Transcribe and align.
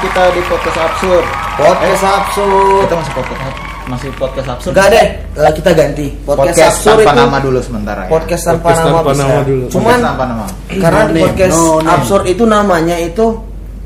kita 0.00 0.22
di 0.32 0.42
podcast 0.42 0.78
absurd. 0.80 1.24
Podcast 1.54 2.02
absurd. 2.02 2.80
Kita 2.82 2.94
masih 2.96 3.12
podcast 3.14 3.40
masih 3.82 4.10
podcast 4.14 4.48
absurd. 4.48 4.72
Enggak 4.72 4.88
deh, 4.88 5.06
eh, 5.34 5.52
kita 5.52 5.70
ganti. 5.72 6.06
Podcast, 6.20 6.38
Podcast 6.46 6.70
absurd 6.72 6.98
tanpa 7.00 7.10
itu 7.10 7.20
nama 7.20 7.38
dulu 7.38 7.58
sementara 7.60 8.00
ya. 8.00 8.08
podcast 8.08 8.42
tanpa 8.44 8.62
Podcast 8.62 8.80
nama 8.80 8.96
tanpa 8.96 9.12
nama 9.18 9.40
dulu. 9.42 9.64
Cuman 9.66 9.82
Podcast 9.82 10.04
tanpa 10.06 10.24
nama. 10.24 10.44
karena 10.70 11.00
No 11.00 11.10
di 11.10 11.20
podcast 11.20 11.52
no 11.52 11.64
name. 11.76 11.90
absurd 11.90 12.24
itu 12.26 12.44
namanya 12.44 12.96
itu 12.98 13.26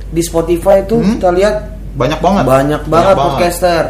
di 0.06 0.22
Spotify 0.22 0.76
itu 0.80 0.96
Hmm? 0.96 1.10
kita 1.16 1.28
lihat 1.32 1.54
Banyak 1.94 2.18
banget. 2.20 2.42
banyak 2.44 2.82
banget 2.84 3.14
podcaster. 3.16 3.84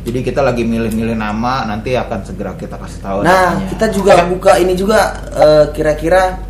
Jadi 0.00 0.18
kita 0.24 0.40
lagi 0.40 0.64
milih-milih 0.64 1.12
nama, 1.12 1.62
nanti 1.62 1.92
akan 1.92 2.24
segera 2.24 2.56
kita 2.56 2.74
kasih 2.74 2.98
tahu. 2.98 3.18
Nah, 3.20 3.52
namanya. 3.52 3.68
kita 3.68 3.86
juga 3.92 4.12
buka 4.24 4.52
ini 4.56 4.72
juga 4.72 5.00
eh, 5.30 5.64
kira-kira 5.70 6.40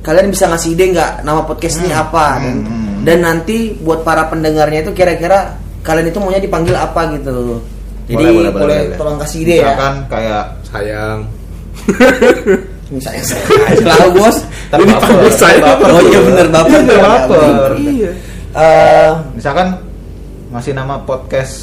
kalian 0.00 0.28
bisa 0.28 0.44
ngasih 0.46 0.72
ide 0.72 0.84
nggak 0.90 1.22
nama 1.22 1.42
podcast 1.42 1.78
ini 1.78 1.88
Hmm, 1.88 2.02
apa 2.02 2.26
dan, 2.36 2.56
hmm, 2.56 2.64
hmm. 2.64 3.00
dan 3.04 3.18
nanti 3.20 3.56
buat 3.76 4.00
para 4.00 4.26
pendengarnya 4.26 4.80
itu 4.82 4.92
kira-kira 4.92 5.54
kalian 5.80 6.08
itu 6.08 6.18
maunya 6.18 6.38
dipanggil 6.38 6.72
apa 6.72 7.12
gitu. 7.14 7.60
Jadi 8.04 8.24
boleh, 8.50 8.96
tolong 8.96 9.16
kasih 9.16 9.38
ide 9.40 9.54
ya. 9.56 9.70
Misalkan 9.70 9.94
kayak 10.06 10.44
sayang 10.66 11.18
Misalnya 12.90 13.22
saya 13.22 13.84
tahu 13.86 14.08
bos. 14.16 14.36
Tapi 14.66 14.82
Ini 14.82 14.92
baper, 14.92 15.30
saya. 15.30 15.58
baper. 15.62 15.88
Oh 15.88 16.02
iya 16.02 16.20
bener 16.20 16.46
baper. 16.48 16.80
Bener 16.80 16.98
baper. 16.98 17.70
iya 17.78 18.10
Eh, 18.50 19.10
Misalkan 19.30 19.78
masih 20.50 20.74
nama 20.74 20.98
podcast 20.98 21.54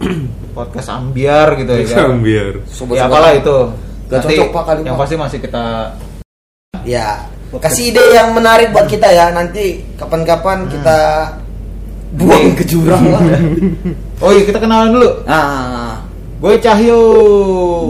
podcast 0.56 0.88
ambiar 0.88 1.60
gitu 1.60 1.68
ya 1.70 1.84
kan. 1.84 2.16
biar 2.18 2.64
sobat 2.64 2.96
Ya 2.96 3.04
apalah 3.04 3.36
itu. 3.36 3.56
Gak 4.08 4.16
Nanti 4.18 4.34
cocok, 4.34 4.48
Pak, 4.50 4.62
kali, 4.64 4.80
yang 4.82 4.96
Pak. 4.96 5.00
pasti 5.04 5.14
masih 5.16 5.38
kita 5.40 5.64
ya 6.82 7.08
kasih 7.54 7.90
ide 7.90 8.04
yang 8.12 8.32
menarik 8.32 8.70
buat 8.70 8.86
kita 8.86 9.08
ya 9.08 9.28
nanti 9.28 9.84
kapan-kapan 9.94 10.64
kita 10.66 10.98
buang 12.12 12.52
ke 12.52 12.64
jurang 12.64 13.04
lah. 13.08 13.22
Oh 14.22 14.30
iya 14.30 14.46
kita 14.46 14.56
kenalan 14.56 14.94
dulu. 14.94 15.26
Nah, 15.26 15.98
Gue 16.38 16.54
Cahyo. 16.56 17.02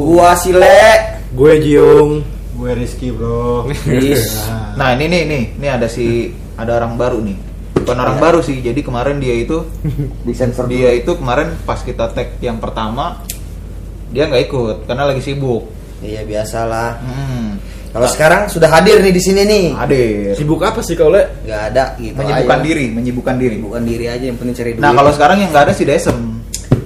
gua 0.08 0.32
Sile. 0.32 0.80
gue 1.28 1.52
Jiung 1.58 2.24
Gue 2.52 2.72
Rizky 2.72 3.08
bro. 3.08 3.68
Is. 3.84 4.40
Nah 4.78 4.92
ini 4.92 5.04
nih 5.06 5.22
nih 5.24 5.42
ini 5.52 5.66
ada 5.68 5.84
si 5.86 6.28
ada 6.54 6.72
orang 6.74 6.96
baru 6.96 7.20
nih. 7.20 7.36
Bukan 7.76 7.92
orang 7.94 8.16
Ya. 8.16 8.22
baru 8.22 8.40
sih. 8.40 8.56
Jadi 8.58 8.80
kemarin 8.80 9.18
dia 9.18 9.36
itu 9.36 9.60
Di 10.26 10.32
sensor 10.32 10.64
dia 10.66 10.88
itu 10.90 11.12
kemarin 11.12 11.52
pas 11.62 11.78
kita 11.78 12.08
tag 12.08 12.40
yang 12.40 12.56
pertama 12.56 13.20
dia 14.08 14.24
nggak 14.24 14.42
ikut 14.46 14.76
karena 14.84 15.04
lagi 15.06 15.20
sibuk. 15.20 15.68
Iya 16.00 16.24
biasalah. 16.24 16.90
Hmm. 16.98 17.48
Kalau 17.92 18.08
sekarang 18.08 18.48
sudah 18.48 18.68
hadir 18.68 18.98
nih 18.98 19.12
di 19.12 19.20
sini 19.20 19.42
nih. 19.44 19.64
Hadir. 19.72 20.32
sibuk 20.32 20.58
apa 20.58 20.80
sih 20.80 20.96
kau 20.96 21.08
le 21.08 21.44
Gak 21.44 21.60
ada 21.70 21.92
gitu. 21.96 22.16
Menyibukkan 22.16 22.56
aja. 22.56 22.64
diri, 22.64 22.84
menyibukkan 22.88 23.34
diri. 23.36 23.54
Menyibukkan 23.54 23.84
diri 23.84 24.04
aja 24.08 24.24
yang 24.24 24.36
penting 24.36 24.56
cari 24.56 24.70
duit. 24.72 24.80
Nah 24.80 24.90
kalau 24.90 25.10
sekarang 25.12 25.36
yang 25.38 25.50
nggak 25.52 25.64
ada 25.68 25.74
si 25.76 25.84
Desem. 25.84 26.18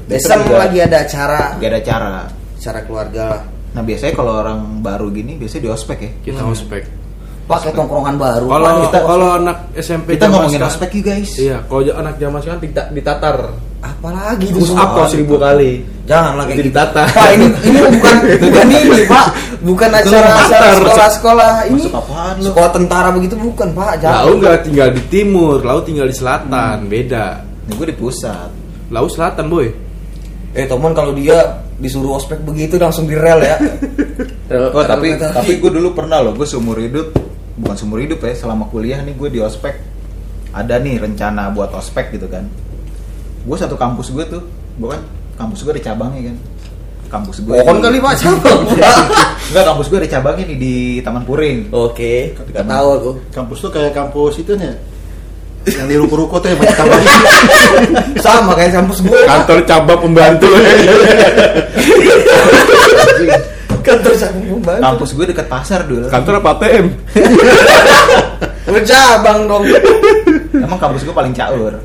Desem 0.06 0.38
juga 0.42 0.58
lagi 0.60 0.78
ada 0.78 0.96
acara 1.00 1.54
nggak 1.56 1.70
ada 1.70 1.80
cara. 1.80 2.14
acara 2.56 2.80
keluarga 2.82 3.22
lah. 3.30 3.42
Nah 3.72 3.82
biasanya 3.82 4.12
kalau 4.12 4.32
orang 4.34 4.58
baru 4.80 5.06
gini 5.10 5.38
biasanya 5.38 5.62
di 5.62 5.70
ospek 5.70 5.98
ya. 6.00 6.10
kita 6.24 6.42
ospek 6.42 6.82
Pakai 7.46 7.70
tongkrongan 7.70 8.18
baru. 8.18 8.46
kalau 8.48 8.70
kita- 8.82 9.04
kalau 9.06 9.28
anak 9.38 9.56
SMP 9.78 10.18
Kita 10.18 10.26
ngomongin 10.26 10.58
ospek 10.60 10.90
yuk 10.92 11.04
guys. 11.04 11.30
iya 11.38 11.62
kalau 11.62 11.86
anak 11.86 12.18
zaman 12.18 12.42
sekarang 12.42 12.58
dita- 12.58 12.90
ditatar 12.90 13.36
apalagi 13.78 14.48
itu 14.48 14.58
push 14.58 14.72
up 14.72 14.88
kau 14.92 15.06
seribu 15.06 15.36
kali 15.36 15.84
Jangan 16.06 16.38
lagi 16.38 16.54
Itu 16.54 16.70
ditata. 16.70 17.02
Pak 17.10 17.28
ini 17.34 17.46
ini 17.66 17.78
bukan 17.82 18.14
bukan 18.46 18.66
ini 18.70 18.98
Pak, 19.10 19.26
bukan 19.58 19.90
acara 19.90 20.38
acara 20.38 20.46
Tatar. 20.46 20.78
sekolah-sekolah 20.78 21.52
ini. 21.66 21.82
Masuk 21.82 21.94
apaan 21.98 22.34
lu? 22.38 22.44
Sekolah 22.46 22.70
tentara 22.70 23.08
begitu 23.10 23.34
bukan 23.34 23.68
Pak, 23.74 23.90
lau 23.98 23.98
jangan. 23.98 24.38
nggak 24.38 24.56
tinggal 24.62 24.88
di 24.94 25.02
timur 25.10 25.58
lau 25.60 25.82
tinggal 25.82 26.06
di 26.06 26.14
selatan 26.14 26.86
beda 26.86 27.42
Nih 27.66 27.74
gue 27.74 27.86
di 27.90 27.96
pusat. 27.98 28.50
lau 28.86 29.10
selatan 29.10 29.50
boy 29.50 29.66
Eh 30.54 30.64
teman 30.64 30.94
kalau 30.94 31.10
dia 31.10 31.42
disuruh 31.74 32.14
ospek 32.14 32.38
begitu 32.40 32.78
langsung 32.78 33.04
di 33.04 33.18
rel 33.18 33.42
ya. 33.42 33.58
Oh 34.70 34.86
tapi 34.86 35.18
tapi 35.18 35.58
gue 35.58 35.70
dulu 35.74 35.90
pernah 35.90 36.22
loh 36.22 36.32
gue 36.32 36.46
seumur 36.46 36.78
hidup 36.78 37.18
bukan 37.58 37.74
seumur 37.74 37.98
hidup 37.98 38.22
ya 38.22 38.30
selama 38.30 38.70
kuliah 38.70 39.02
nih 39.02 39.12
gue 39.12 39.28
di 39.28 39.40
ospek 39.42 39.74
ada 40.54 40.78
nih 40.78 41.02
rencana 41.02 41.50
buat 41.50 41.74
ospek 41.74 42.14
gitu 42.14 42.30
kan 42.30 42.46
gue 43.46 43.56
satu 43.56 43.78
kampus 43.78 44.10
gue 44.10 44.24
tuh 44.26 44.42
gue 44.76 44.88
kan 44.90 45.02
kampus 45.38 45.62
gue 45.62 45.72
ada 45.72 45.82
cabangnya 45.86 46.34
kan 46.34 46.36
kampus 47.06 47.38
gue 47.38 47.54
Pohon 47.54 47.78
kali 47.78 48.02
Pak, 48.02 48.14
cabang 48.18 48.60
enggak 49.48 49.64
kampus 49.64 49.86
gue 49.86 49.98
ada 50.02 50.10
cabangnya 50.10 50.44
nih 50.50 50.58
di 50.58 50.74
Taman 51.00 51.22
Puring 51.22 51.70
Oke, 51.70 52.34
kita 52.34 52.66
tahu 52.66 52.88
aku. 52.90 53.10
Kampus 53.30 53.58
tuh 53.62 53.70
kayak 53.70 53.94
kampus 53.94 54.42
itu 54.42 54.58
nih. 54.58 54.74
Yang 55.66 55.86
di 55.86 55.96
ruko-ruko 55.98 56.38
tuh 56.38 56.50
yang 56.50 56.58
banyak 56.58 56.74
cabang. 56.74 57.02
Sama 58.26 58.58
kayak 58.58 58.74
kampus 58.74 58.98
gue. 59.02 59.20
kantor 59.22 59.58
cabang 59.62 60.00
pembantu 60.02 60.50
Kantor 63.86 64.12
cabang 64.18 64.42
pembantu. 64.58 64.82
kampus 64.82 65.10
gue 65.14 65.24
dekat 65.30 65.46
pasar 65.46 65.80
dulu 65.86 66.10
kantor 66.10 66.42
apa 66.42 66.50
ATM 66.58 66.86
Bercabang 68.66 69.46
dong. 69.46 69.62
emang 70.58 70.78
kampus 70.82 71.06
gue 71.06 71.14
paling 71.14 71.30
caur 71.30 71.78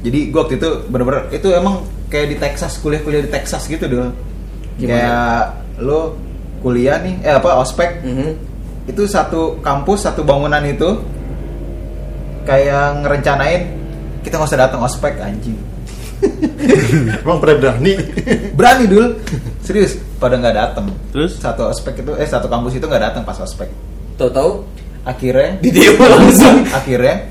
jadi 0.00 0.18
gue 0.28 0.38
waktu 0.38 0.56
itu 0.56 0.70
bener-bener 0.86 1.28
itu 1.30 1.48
emang 1.50 1.80
kayak 2.06 2.26
di 2.28 2.36
Texas 2.36 2.78
kuliah-kuliah 2.78 3.22
di 3.22 3.30
Texas 3.30 3.64
gitu 3.64 3.84
dulu 3.84 4.08
kayak 4.78 5.42
lo 5.78 6.16
kuliah 6.58 6.98
nih 6.98 7.20
eh 7.20 7.32
apa 7.32 7.56
ospek 7.58 8.00
Mhm. 8.00 8.30
itu 8.86 9.02
satu 9.04 9.60
kampus 9.60 10.04
satu 10.04 10.20
bangunan 10.20 10.60
itu 10.62 11.00
kayak 12.42 13.04
ngerencanain 13.04 13.62
kita 14.20 14.36
nggak 14.36 14.48
usah 14.48 14.60
datang 14.60 14.80
ospek 14.80 15.16
anjing 15.18 15.56
Emang 17.24 17.40
pada 17.40 17.56
berani. 17.56 17.96
berani 18.58 18.84
dul 18.84 19.16
serius 19.60 19.96
pada 20.16 20.36
nggak 20.36 20.52
datang 20.54 20.92
Terus? 21.10 21.40
satu 21.40 21.64
ospek 21.66 22.00
itu 22.00 22.12
eh 22.14 22.28
satu 22.28 22.44
kampus 22.44 22.76
itu 22.76 22.84
nggak 22.84 23.02
datang 23.02 23.22
pas 23.22 23.36
ospek 23.36 23.68
Tahu-tahu 24.16 24.64
akhirnya 25.00 25.56
di 25.58 25.72
langsung. 25.96 26.68
akhirnya 26.68 27.24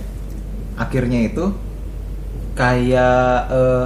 akhirnya 0.73 1.19
itu 1.23 1.53
kayak 2.59 3.15
eh 3.49 3.85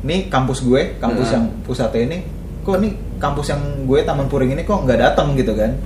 nih 0.00 0.20
kampus 0.26 0.62
gue 0.62 0.96
kampus 0.96 1.28
Nah. 1.28 1.34
yang 1.36 1.44
pusatnya 1.62 2.00
ini 2.02 2.18
kok 2.62 2.78
nih 2.78 2.92
kampus 3.18 3.46
yang 3.48 3.60
gue 3.84 3.98
Taman 4.00 4.24
Puring 4.26 4.50
ini 4.50 4.62
kok 4.62 4.82
nggak 4.82 4.96
datang 4.96 5.34
gitu 5.34 5.52
kan 5.52 5.76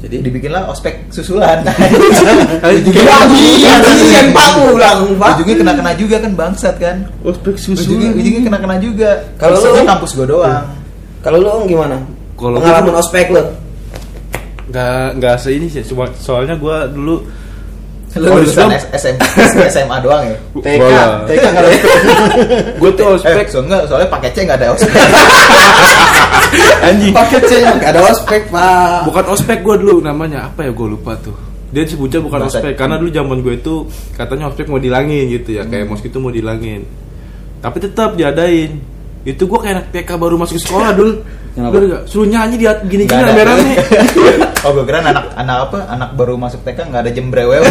Jadi 0.00 0.24
dibikinlah 0.24 0.64
ospek 0.66 1.06
susulan 1.10 1.60
Iya, 2.64 2.72
iya, 3.28 4.20
Pak 4.30 4.48
ulang, 4.66 4.98
Pak. 5.14 5.28
ujungnya 5.36 5.56
kena 5.58 5.72
kena 5.74 5.92
juga 5.94 6.16
kan 6.18 6.32
bangsat 6.34 6.74
kan 6.76 6.96
ospek 7.20 7.54
ujungnya 7.54 8.08
ujungnya 8.10 8.42
kena 8.42 8.58
kena 8.58 8.76
juga 8.78 9.10
Kalau 9.36 9.60
lu- 9.60 9.84
kampus 9.84 10.10
gue 10.14 10.26
doang 10.26 10.64
Kalau 11.20 11.36
lu 11.36 11.48
Om, 11.50 11.62
gimana? 11.66 11.96
Kalau 12.32 12.56
pengalaman 12.56 12.96
ospek 12.96 13.28
lu. 13.28 13.44
nggak 14.66 15.18
nggak 15.18 15.34
se 15.36 15.50
ini 15.50 15.66
sih 15.66 15.82
cuma 15.82 16.08
soalnya 16.16 16.54
gue 16.54 16.76
dulu 16.90 17.26
lu 18.12 18.26
Oh, 18.26 18.36
lulusan? 18.36 18.66
SMA 18.90 19.22
SMA 19.70 19.96
doang 20.02 20.26
ya? 20.26 20.34
TK, 20.66 20.78
Bola. 20.78 21.04
TK 21.24 21.44
nggak 21.46 21.62
ada. 21.62 21.70
gue 22.82 22.90
tuh 22.92 23.04
eh 23.06 23.14
ospek 23.14 23.46
so 23.46 23.58
enggak 23.60 23.86
soalnya 23.86 24.08
pakai 24.08 24.28
C 24.30 24.42
nggak 24.42 24.58
ada 24.58 24.66
ospek. 24.74 24.90
Anjing. 26.82 27.12
Paket 27.12 27.42
C 27.46 27.52
nggak 27.60 27.86
ada 27.88 28.02
ospek, 28.04 28.42
Pak. 28.48 29.06
bukan 29.06 29.24
ospek 29.30 29.58
gue 29.60 29.76
dulu 29.78 30.00
namanya 30.00 30.50
apa 30.50 30.66
ya? 30.66 30.70
Gue 30.72 30.90
lupa 30.90 31.14
tuh. 31.16 31.36
Dia 31.70 31.86
sebutnya 31.86 32.18
bukan 32.18 32.42
Bahasa- 32.42 32.58
ospek 32.58 32.74
karena 32.74 32.98
dulu 32.98 33.10
zaman 33.10 33.36
gue 33.40 33.54
itu 33.54 33.86
katanya 34.12 34.50
ospek 34.50 34.66
mau 34.66 34.82
dilangin 34.82 35.30
gitu 35.30 35.54
ya 35.54 35.62
kayak 35.62 35.86
mos 35.86 36.02
itu 36.02 36.18
mau 36.18 36.34
dilangin. 36.34 36.82
Tapi 37.60 37.78
tetap 37.78 38.18
diadain 38.18 38.80
itu 39.22 39.42
gue 39.44 39.58
kayak 39.58 39.74
anak 39.74 39.86
TK 39.92 40.10
baru 40.16 40.34
masuk 40.36 40.56
sekolah 40.56 40.90
dulu 40.92 41.12
Kenapa? 41.50 41.82
Gak 41.82 42.02
suruh 42.06 42.30
nyanyi 42.30 42.56
dia 42.56 42.78
gini-gini 42.86 43.10
Nggak 43.10 43.26
ada. 43.26 43.34
rame-rame. 43.34 43.74
Oh 44.64 44.70
gue 44.70 44.84
kira 44.86 45.02
anak 45.02 45.34
anak 45.34 45.56
apa? 45.66 45.78
Anak 45.88 46.10
baru 46.14 46.38
masuk 46.38 46.62
TK 46.62 46.78
nggak 46.86 47.02
ada 47.02 47.10
jembrewe 47.10 47.58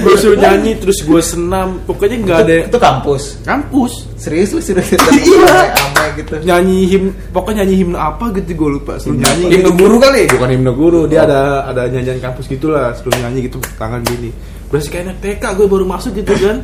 gue 0.00 0.14
suruh 0.16 0.36
nyanyi 0.36 0.76
terus 0.76 1.00
gue 1.00 1.22
senam. 1.22 1.80
Pokoknya 1.84 2.16
nggak 2.20 2.38
ada. 2.42 2.54
itu 2.66 2.78
kampus? 2.78 3.22
Kampus. 3.42 3.92
Serius 4.16 4.52
lu 4.52 4.60
serius 4.60 4.92
Iya. 5.08 6.12
gitu. 6.16 6.34
Nyanyi 6.42 6.78
him 6.84 7.04
pokoknya 7.30 7.64
nyanyi 7.64 7.74
himne 7.80 7.96
apa 7.96 8.24
gitu 8.36 8.50
gue 8.52 8.70
lupa 8.76 9.00
suruh 9.00 9.16
nyanyi. 9.16 9.56
Himne 9.56 9.70
guru 9.72 9.96
kali? 9.96 10.28
bukan 10.28 10.48
himne 10.50 10.72
guru 10.74 11.00
dia 11.06 11.24
ada 11.24 11.64
ada 11.64 11.88
nyanyian 11.88 12.20
kampus 12.20 12.44
gitulah 12.44 12.92
suruh 12.92 13.14
nyanyi 13.16 13.48
gitu 13.48 13.56
tangan 13.78 14.04
gini. 14.04 14.28
Berarti 14.68 14.88
kayak 14.90 15.04
anak 15.06 15.18
TK 15.22 15.42
gue 15.56 15.66
baru 15.66 15.84
masuk 15.86 16.12
gitu 16.12 16.34
kan 16.36 16.60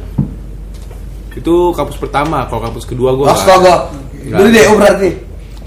itu 1.36 1.54
kampus 1.76 1.96
pertama 2.00 2.48
kalau 2.48 2.64
kampus 2.64 2.88
kedua 2.88 3.12
gue 3.12 3.28
Astaga. 3.28 3.92
Lu 4.24 4.48
DO 4.48 4.72
berarti. 4.80 5.10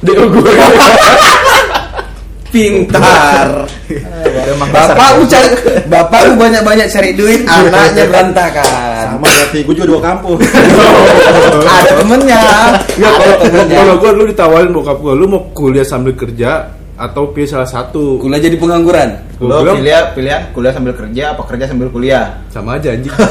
DO 0.01 0.23
gue 0.33 0.41
Pintar. 2.49 3.69
Bapak 4.73 5.21
lu 5.21 5.23
cari 5.29 5.53
Bapak 5.85 6.19
lu 6.25 6.33
banyak-banyak 6.33 6.89
cari 6.89 7.13
duit, 7.13 7.45
anaknya 7.45 8.09
berantakan. 8.09 9.05
Sama 9.05 9.29
berarti 9.29 9.59
gue 9.61 9.73
juga 9.77 9.87
dua 9.93 10.01
kampus. 10.01 10.41
Ada 11.77 11.91
temennya. 12.01 12.41
Enggak 12.97 13.13
kalau 13.69 13.95
gue 14.01 14.09
dulu 14.17 14.25
ditawarin 14.33 14.73
bokap 14.73 14.97
gue 14.97 15.13
lu 15.13 15.29
mau 15.29 15.45
kuliah 15.53 15.85
sambil 15.85 16.17
kerja 16.17 16.73
atau 16.97 17.29
pilih 17.29 17.45
salah 17.45 17.69
satu. 17.69 18.17
Kuliah 18.17 18.41
jadi 18.41 18.57
pengangguran. 18.57 19.09
Lo 19.37 19.61
bilang, 19.61 19.77
pilihan 19.79 20.03
pilihan 20.17 20.41
kuliah 20.51 20.73
sambil 20.73 20.97
kerja 20.97 21.37
apa 21.37 21.41
kerja 21.45 21.69
sambil 21.69 21.87
kuliah? 21.93 22.33
sama 22.49 22.81
aja 22.81 22.97
anjing. 22.97 23.13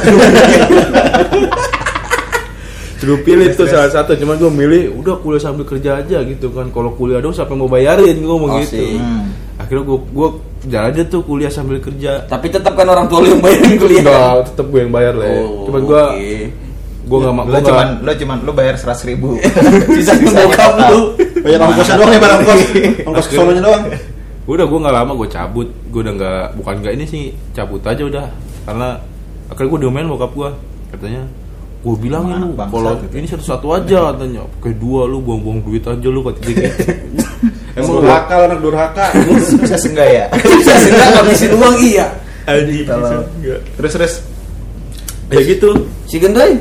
Suruh 2.99 3.23
pilih 3.23 3.47
tuh 3.55 3.67
salah 3.67 3.87
satu, 3.89 4.13
cuman 4.13 4.35
gue 4.37 4.51
milih 4.51 4.83
udah 4.99 5.23
kuliah 5.23 5.39
sambil 5.39 5.63
kerja 5.63 6.03
aja 6.03 6.19
gitu 6.23 6.51
kan. 6.51 6.67
Kalau 6.69 6.91
kuliah 6.93 7.19
dong 7.19 7.31
siapa 7.31 7.55
yang 7.55 7.63
mau 7.63 7.71
bayarin 7.71 8.19
gue 8.19 8.27
ngomong 8.27 8.51
Oh, 8.51 8.59
gitu. 8.59 8.75
sih. 8.75 8.99
Hmm. 8.99 9.31
Akhirnya 9.55 9.87
gue 9.87 9.99
gue 10.11 10.29
jalan 10.67 10.89
aja 10.91 11.03
tuh 11.07 11.21
kuliah 11.23 11.47
sambil 11.49 11.79
kerja. 11.79 12.27
Tapi 12.27 12.47
tetap 12.49 12.75
kan 12.75 12.85
orang 12.85 13.07
tua 13.07 13.23
lu 13.23 13.33
yang 13.33 13.43
bayarin 13.43 13.79
kuliah. 13.79 14.03
Enggak, 14.03 14.51
tetap 14.51 14.67
gue 14.67 14.81
yang 14.83 14.91
bayar 14.91 15.15
lah. 15.15 15.31
Oh, 15.31 15.71
cuman 15.71 15.81
gue 15.83 16.03
oke. 16.11 16.33
gue 17.09 17.19
nggak 17.23 17.35
mau 17.35 17.45
Lo 17.49 17.59
cuman 17.63 17.87
lo 18.03 18.11
cuman 18.13 18.37
lo 18.43 18.53
bayar 18.53 18.75
seratus 18.75 19.05
ribu. 19.07 19.39
Sisa 19.97 20.13
bokap 20.19 20.73
lu. 20.91 21.01
Bayar 21.41 21.59
ongkosnya 21.63 21.95
doang 21.97 22.11
ya, 22.11 22.19
bayar 22.19 22.35
ongkos. 22.43 22.61
Ongkos 23.07 23.27
solonya 23.31 23.63
doang. 23.63 23.85
udah 24.49 24.65
gue 24.65 24.79
nggak 24.81 24.97
lama 24.97 25.13
gue 25.13 25.29
cabut 25.29 25.69
gue 25.93 26.01
udah 26.01 26.15
nggak 26.17 26.45
bukan 26.57 26.75
nggak 26.81 26.95
ini 26.97 27.05
sih 27.05 27.23
cabut 27.53 27.85
aja 27.85 28.01
udah 28.01 28.33
karena 28.65 28.97
akhirnya 29.47 29.69
gue 29.69 29.81
diomelin 29.85 30.09
bokap 30.09 30.33
gue 30.33 30.51
katanya 30.89 31.23
gue 31.79 31.95
bilangin 31.95 32.43
lu 32.43 32.59
kalau 32.59 32.99
gitu. 32.99 33.15
ini 33.23 33.27
satu-satu 33.31 33.67
aja 33.71 34.11
katanya 34.11 34.43
kayak 34.59 34.77
dua 34.83 35.07
lu 35.07 35.23
buang-buang 35.23 35.63
duit 35.63 35.87
aja 35.87 36.09
lu 36.11 36.21
kata 36.27 36.41
dia 36.43 36.55
gitu 36.75 36.91
Emang 37.79 38.03
durhaka, 38.03 38.35
lo 38.35 38.45
anak 38.51 38.61
durhaka. 38.61 39.05
Bisa 39.63 39.79
enggak 39.87 40.09
ya? 40.11 40.25
Bisa 40.59 40.73
sih 40.83 40.91
nggak 40.91 41.09
ngabisin 41.15 41.51
uang 41.55 41.77
iya. 41.79 42.07
Enggak. 42.51 43.61
Terus 43.79 43.93
terus 43.95 44.15
ya 45.31 45.41
gitu 45.47 45.87
Si 46.11 46.19
Gendoy. 46.19 46.59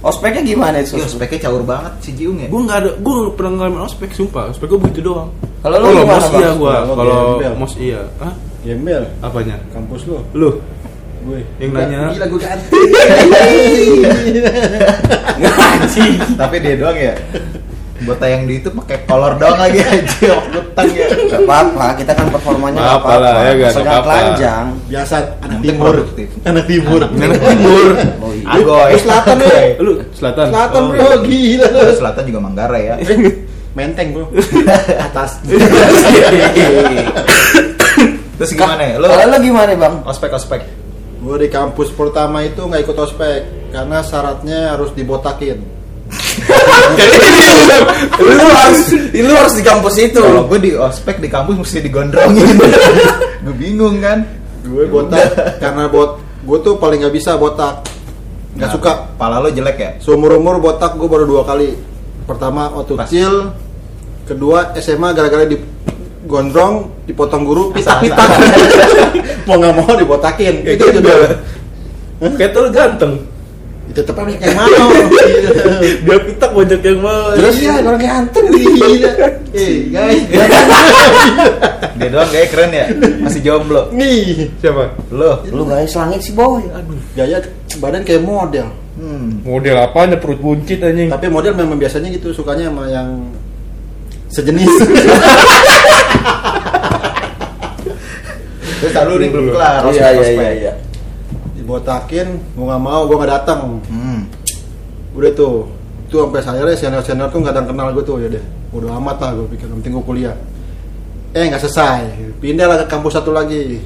Ospeknya 0.00 0.40
gimana 0.46 0.80
itu? 0.80 0.96
Yo, 0.96 1.04
speknya 1.04 1.50
caur 1.50 1.60
banget 1.60 1.92
si 2.00 2.16
Jiung 2.16 2.40
ya. 2.40 2.48
gue 2.48 2.56
nggak 2.56 2.78
ada 2.80 2.90
gue 2.96 3.12
nggak 3.12 3.34
pernah 3.36 3.52
ngalamin 3.60 3.84
ospek 3.84 4.08
sumpah 4.16 4.48
ospek 4.48 4.72
gue 4.72 4.80
begitu 4.80 5.00
doang 5.12 5.28
Kalau 5.60 5.76
lu 5.76 5.92
Kalau 5.92 6.00
gimana, 6.00 6.16
mos 6.16 6.28
iya 6.32 6.50
gue 6.56 6.74
Kalau 6.88 7.18
mos 7.60 7.74
iya 7.76 8.00
Hah? 8.16 8.34
Gembel, 8.64 9.04
apanya 9.20 9.56
kampus 9.76 10.08
lo. 10.08 10.24
lu 10.32 10.56
Gue. 11.20 11.40
yang 11.60 11.70
nanya 11.70 12.00
Gila 12.10 12.26
gue 12.26 12.40
ganti. 12.40 12.80
Anjing. 15.40 16.12
Tapi 16.34 16.54
dia 16.58 16.74
doang 16.76 16.96
ya. 16.96 17.14
Buat 18.00 18.16
tayang 18.16 18.48
di 18.48 18.56
itu 18.56 18.72
pakai 18.72 19.04
kolor 19.04 19.36
doang 19.36 19.60
lagi 19.60 19.84
aja, 19.84 20.32
waktutan 20.32 20.84
ya. 20.88 21.04
Gak 21.28 21.44
apa-apa, 21.44 21.86
kita 22.00 22.12
kan 22.16 22.32
performanya 22.32 22.80
gak 22.80 22.88
apa-apa 22.96 23.12
lah, 23.20 23.34
ya, 23.52 23.68
Sedang 23.68 23.92
apa-apa. 23.92 24.08
telanjang. 24.08 24.66
Biasa 24.88 25.14
anak 25.44 25.58
timur. 25.60 25.94
Anak 26.48 26.64
timur. 26.64 27.00
anak 27.04 27.40
timur 27.44 27.88
Oh 28.24 28.32
iya. 28.32 28.44
Agoy. 28.56 28.90
Selatan 28.96 29.36
ya? 29.36 29.52
lu 29.84 29.92
selatan 30.16 30.44
Selatan 30.48 30.80
Oh, 30.80 30.88
bro, 30.96 31.12
gila 31.28 31.66
lo. 31.68 31.80
Terus 31.84 31.98
selatan 32.00 32.22
juga 32.24 32.40
Manggarai 32.40 32.82
ya. 32.88 32.96
Menteng 33.76 34.08
bro. 34.16 34.24
Atas. 35.12 35.30
Terus 38.40 38.50
gimana 38.50 38.80
ya? 38.80 38.94
Lo 38.96 39.12
lu 39.12 39.36
gimana, 39.44 39.76
Bang? 39.76 39.94
ospek 40.08 40.32
ospek. 40.32 40.64
Gue 41.20 41.36
di 41.36 41.48
kampus 41.52 41.92
pertama 41.92 42.40
itu 42.40 42.64
nggak 42.64 42.80
ikut 42.80 42.96
ospek 42.96 43.38
karena 43.76 44.00
syaratnya 44.00 44.72
harus 44.72 44.88
dibotakin. 44.96 45.60
lu 48.18 48.48
harus 48.50 48.80
lu 49.12 49.34
harus 49.36 49.54
di 49.54 49.62
kampus 49.62 49.94
itu. 50.00 50.16
Kalau 50.16 50.48
gue 50.48 50.58
di 50.58 50.72
ospek 50.72 51.20
di 51.20 51.28
kampus 51.28 51.60
mesti 51.60 51.78
digondrongin. 51.84 52.56
gue 53.44 53.54
bingung 53.54 54.00
kan. 54.00 54.24
Gue 54.64 54.88
botak 54.88 55.60
karena 55.60 55.92
bot 55.92 56.18
gue 56.40 56.58
tuh 56.64 56.80
paling 56.80 57.04
nggak 57.04 57.14
bisa 57.14 57.36
botak. 57.36 57.84
Nggak 58.56 58.66
Nah, 58.66 58.74
suka. 58.74 58.92
Pala 59.20 59.44
lo 59.44 59.52
jelek 59.52 59.76
ya? 59.76 59.90
Seumur 60.00 60.40
umur 60.40 60.56
botak 60.56 60.96
gue 60.96 61.06
baru 61.06 61.28
dua 61.28 61.44
kali. 61.44 61.76
Pertama 62.24 62.72
waktu 62.72 62.96
Pas. 62.96 63.04
kecil, 63.06 63.52
kedua 64.24 64.72
SMA 64.80 65.12
gara-gara 65.12 65.44
di 65.44 65.60
gondrong 66.22 66.74
dipotong 67.04 67.42
guru 67.42 67.70
Asal- 67.70 68.00
pitak-pitak 68.02 68.28
mau 69.46 69.56
nggak 69.56 69.74
mau 69.74 69.92
dibotakin 69.92 70.54
Kayak 70.60 70.74
itu 70.74 70.84
gitu. 70.86 70.98
juga 71.00 71.14
kayak 72.30 72.50
tuh 72.50 72.64
ganteng 72.68 73.12
tetep 73.90 74.14
banyak 74.14 74.38
yang 74.38 74.54
mau 74.54 74.70
dia 76.06 76.18
pitak 76.22 76.50
banyak 76.52 76.78
yang 76.80 76.98
mau 77.00 77.34
Terus 77.34 77.56
ya 77.58 77.74
orang 77.80 77.98
ganteng. 77.98 78.46
Gila. 78.48 79.12
eh 79.50 79.74
guys 79.88 80.22
Dia 81.98 82.08
doang 82.08 82.30
kayak 82.30 82.48
keren 82.48 82.70
ya. 82.70 82.86
Masih 83.20 83.40
jomblo. 83.42 83.90
nih 83.90 84.46
siapa 84.56 84.94
Lo. 85.10 85.42
Lu 85.44 85.64
guys 85.64 85.90
langit 85.92 86.22
sih, 86.22 86.32
boy. 86.32 86.62
aduh 86.66 87.00
gaya 87.12 87.42
badan 87.76 88.02
kayak 88.02 88.22
model 88.22 88.68
Hmm. 88.90 89.40
model 89.42 89.80
apanya 89.80 90.14
perut 90.14 90.36
buncit 90.36 90.76
anjing 90.78 91.08
tapi 91.08 91.26
model 91.26 91.56
memang 91.56 91.74
biasanya 91.74 92.12
gitu 92.12 92.30
sukanya 92.30 92.68
sama 92.68 92.84
yang 92.86 93.32
sejenis. 94.30 94.72
Terus 98.80 98.92
lalu 98.96 99.12
nih 99.20 99.28
belum 99.28 99.46
kelar 99.52 99.82
Iya, 99.92 100.08
iya, 100.16 100.28
iya, 100.32 100.50
iya. 100.56 100.72
dibotakin 101.52 102.40
gue 102.56 102.64
nggak 102.64 102.82
mau 102.82 103.04
gue 103.04 103.16
nggak 103.18 103.32
datang. 103.42 103.84
Hmm. 103.90 104.24
udah 105.10 105.34
tuh 105.34 105.66
itu 106.06 106.16
sampai 106.22 106.38
akhirnya 106.42 106.78
senior 106.78 107.02
senior 107.02 107.28
tuh 107.34 107.42
nggak 107.42 107.50
ada 107.50 107.60
yang 107.60 107.68
kenal 107.74 107.86
gue 107.92 108.04
tuh 108.06 108.16
ya 108.22 108.28
deh. 108.32 108.44
Udah 108.72 108.96
amat 109.02 109.16
lah 109.20 109.30
gue 109.36 109.46
pikir 109.52 109.66
penting 109.68 109.92
gue 109.92 110.04
kuliah. 110.06 110.36
Eh 111.36 111.44
nggak 111.50 111.60
selesai. 111.60 112.34
Pindah 112.40 112.86
ke 112.86 112.86
kampus 112.88 113.20
satu 113.20 113.34
lagi. 113.34 113.82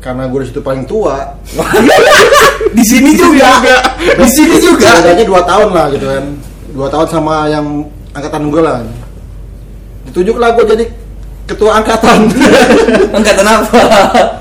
Karena 0.00 0.26
gue 0.26 0.40
di 0.42 0.46
situ 0.48 0.64
paling 0.64 0.88
tua. 0.88 1.36
Di 2.76 2.84
sini 2.86 3.18
juga. 3.18 3.60
Di 3.98 4.28
sini 4.30 4.56
juga. 4.62 5.02
bedanya 5.02 5.24
dua 5.26 5.42
tahun 5.44 5.68
lah 5.74 5.86
gitu 5.92 6.06
kan. 6.06 6.24
Dua 6.70 6.88
tahun 6.88 7.06
sama 7.10 7.50
yang 7.50 7.66
angkatan 8.14 8.46
gue 8.46 8.62
lah 8.62 8.80
ditunjuk 10.10 10.36
lah 10.36 10.52
gue 10.52 10.66
jadi 10.66 10.84
ketua 11.46 11.78
angkatan. 11.78 12.30
Angkatan 13.16 13.46
apa? 13.46 13.82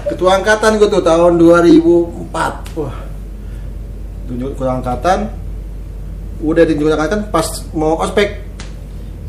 ketua 0.10 0.36
angkatan 0.36 0.77
gue 0.77 0.89
tuh 0.89 1.01
tahun 1.01 1.38
2004 1.38 2.77
wah. 2.77 2.95
Tunjuk 4.25 4.50
ketua 4.54 4.77
angkatan. 4.77 5.30
Udah 6.42 6.63
ditunjuk 6.66 6.89
ketua 6.89 6.98
angkatan 7.00 7.21
pas 7.30 7.45
mau 7.71 7.98
ospek. 7.98 8.42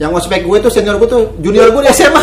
Yang 0.00 0.12
ospek 0.16 0.48
gue 0.48 0.56
tuh 0.60 0.72
senior 0.72 0.96
gue 0.96 1.08
tuh 1.08 1.22
junior 1.38 1.69
gue 1.69 1.82
di 1.84 1.92
SMA 1.92 2.20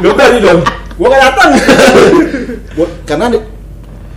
lu 0.00 0.10
tadi 0.16 0.38
dong. 0.40 0.60
Gue 0.96 1.08
gak 1.08 1.22
datang. 1.30 1.50
Gua- 2.74 2.92
karena 3.04 3.26
di- 3.30 3.44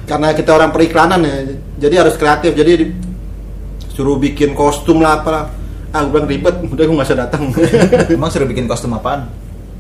karena 0.04 0.28
kita 0.32 0.52
orang 0.52 0.72
periklanan 0.72 1.20
ya. 1.22 1.36
Jadi 1.80 1.96
harus 1.96 2.16
kreatif. 2.18 2.52
Jadi 2.54 2.72
di- 2.76 2.92
suruh 3.94 4.18
bikin 4.18 4.58
kostum 4.58 5.00
lah 5.00 5.22
apa 5.22 5.54
ah 5.94 6.02
gue 6.02 6.12
bilang 6.12 6.26
ribet 6.26 6.56
udah 6.66 6.84
gue 6.84 6.96
gak 6.96 7.08
usah 7.08 7.20
datang 7.20 7.44
Emang 8.10 8.28
suruh 8.28 8.46
bikin 8.46 8.66
kostum 8.66 8.92
apaan? 8.92 9.30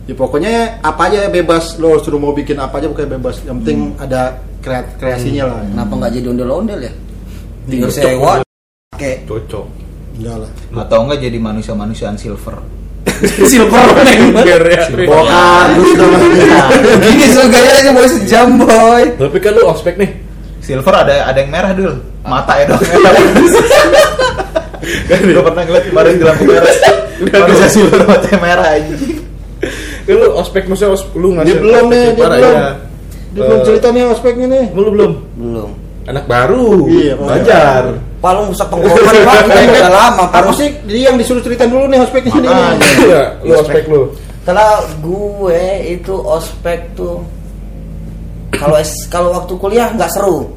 ya 0.03 0.13
pokoknya 0.13 0.51
apa 0.79 1.07
aja 1.07 1.25
bebas 1.27 1.79
lo 1.79 1.95
suruh 1.97 2.19
mau 2.19 2.31
bikin 2.31 2.59
apa 2.59 2.75
aja 2.75 2.85
pokoknya 2.85 3.11
bebas 3.13 3.39
yang 3.41 3.57
penting 3.59 3.95
ada 3.97 4.35
krea- 4.59 4.93
kreasinya 4.95 5.47
lah 5.47 5.59
Kenapa 5.63 5.93
nggak 5.95 6.11
jadi 6.13 6.27
ondel-ondel 6.29 6.79
ya? 6.81 6.93
Tinggal 7.63 7.87
Cocok. 7.87 8.03
sewa. 8.03 8.33
Kayak 8.93 9.17
cocok 9.25 9.65
enggak 10.13 10.37
lah 10.37 10.51
Atau 10.77 10.99
enggak 11.01 11.19
jadi 11.19 11.37
manusia-manusiaan 11.39 12.15
silver? 12.15 12.55
silver 13.51 13.83
biar 14.37 14.63
ya 14.63 14.79
bokar 15.03 15.67
so 17.29 17.41
gayanya 17.47 17.91
boy 17.91 18.07
sejam 18.07 18.47
boy. 18.55 19.03
tapi 19.17 19.37
kan 19.39 19.51
lu 19.51 19.63
ospek 19.65 19.95
nih 19.95 20.11
Silver 20.59 20.95
ada 20.95 21.27
ada 21.27 21.35
yang 21.35 21.51
merah 21.51 21.75
dul. 21.75 21.91
Mata 22.23 22.55
ya 22.55 22.63
dong 22.65 22.79
gue 25.09 25.41
pernah 25.41 25.63
ngeliat 25.63 25.85
kemarin 25.87 26.13
di 26.13 26.23
lampu 26.23 26.43
merah. 26.43 26.73
Manusia 27.23 27.67
silver 27.67 28.01
matanya 28.03 28.39
merah 28.39 28.67
anjing. 28.71 29.21
kan 30.03 30.13
lu 30.13 30.27
ospek 30.35 30.67
maksudnya 30.67 30.91
os, 30.91 31.03
lu 31.13 31.31
ngasih 31.31 31.47
dia 31.47 31.57
belum 31.57 31.85
nih 31.87 32.05
dia 32.11 32.27
belum 32.27 32.53
ya. 32.53 32.71
dia 33.31 33.41
belum 33.41 33.55
Eh, 33.55 33.65
cerita 33.65 33.87
nih 33.89 34.03
ospeknya 34.05 34.45
nih 34.45 34.65
lu 34.73 34.89
belum 34.89 35.11
Belum. 35.33 35.69
anak 36.03 36.25
baru 36.25 36.83
Iya, 36.85 37.13
belajar 37.15 37.81
Palung 38.19 38.51
rusak 38.51 38.67
tenggorokan 38.67 39.15
pak. 39.19 39.35
Udah 39.71 39.87
lama. 39.89 40.23
Harus 40.27 40.35
Harus 40.35 40.55
sih 40.57 40.69
dia 40.83 41.07
yang 41.07 41.15
disuruh 41.15 41.39
ceritain 41.39 41.67
dulu 41.67 41.87
nih 41.87 41.99
ospeknya 41.99 42.31
sini 42.31 42.45
Makanya. 42.45 42.77
Iya, 42.99 43.21
lu 43.41 43.53
ospek 43.57 43.83
lu 43.87 44.01
Kalau 44.43 44.71
gue 44.99 45.63
itu 45.89 46.13
ospek 46.13 46.79
tuh 46.93 47.23
kalau 48.51 48.75
es- 48.77 49.07
kalau 49.07 49.31
waktu 49.33 49.53
kuliah 49.55 49.87
nggak 49.89 50.11
seru. 50.11 50.51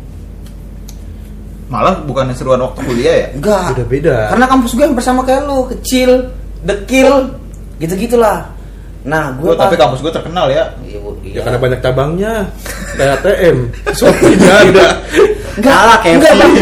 Malah 1.66 1.98
bukan 2.06 2.30
seruan 2.30 2.62
waktu 2.62 2.80
kuliah 2.86 3.14
ya? 3.26 3.28
Enggak. 3.34 3.66
Udah 3.74 3.86
beda. 3.90 4.16
Karena 4.30 4.46
kampus 4.46 4.70
gue 4.78 4.84
yang 4.86 4.96
bersama 4.96 5.20
kayak 5.26 5.42
lu, 5.50 5.66
kecil, 5.66 6.10
dekil, 6.62 7.10
gitu-gitulah. 7.82 8.54
Nah, 9.06 9.30
gue 9.38 9.54
Gue 9.54 9.58
tapi 9.58 9.78
kampus 9.78 10.02
gue 10.02 10.10
terkenal 10.10 10.50
ya. 10.50 10.66
Iya, 10.82 10.98
Bu, 10.98 11.14
ya 11.22 11.38
iya. 11.38 11.40
karena 11.46 11.58
banyak 11.62 11.80
cabangnya 11.82 12.32
kayak 12.98 13.22
ATM 13.22 13.56
Shopee 13.94 14.34
nggak 14.34 14.58
ada 14.66 14.86
Enggak, 15.56 15.98
kayak 16.04 16.16
enggak. 16.20 16.34
Bang. 16.36 16.52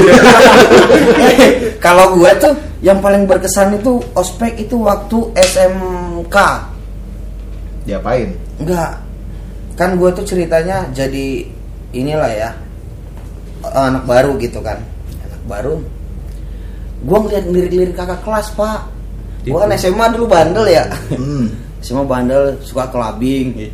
Kalau 1.84 2.06
gue 2.14 2.30
tuh 2.38 2.54
yang 2.84 3.00
paling 3.02 3.24
berkesan 3.26 3.80
itu 3.80 3.98
ospek 4.14 4.54
itu 4.60 4.76
waktu 4.78 5.18
SMK. 5.34 6.36
Diapain? 7.88 8.30
Enggak. 8.62 9.02
Kan 9.74 9.98
gue 9.98 10.10
tuh 10.14 10.22
ceritanya 10.22 10.86
jadi 10.94 11.42
inilah 11.90 12.30
ya. 12.30 12.50
Anak 13.66 14.06
baru 14.06 14.38
gitu 14.38 14.62
kan. 14.62 14.78
Baru. 15.44 15.84
Gue 17.04 17.18
ngeliat 17.20 17.44
lirik-lirik 17.48 17.94
kakak 17.96 18.20
kelas, 18.24 18.48
Pak. 18.56 18.94
Gua 19.44 19.68
kan 19.68 19.76
SMA 19.76 20.06
dulu 20.16 20.24
bandel 20.24 20.64
ya. 20.72 20.84
Hmm. 21.12 21.52
SMA 21.84 22.00
bandel 22.08 22.56
suka 22.64 22.88
clubbing. 22.88 23.68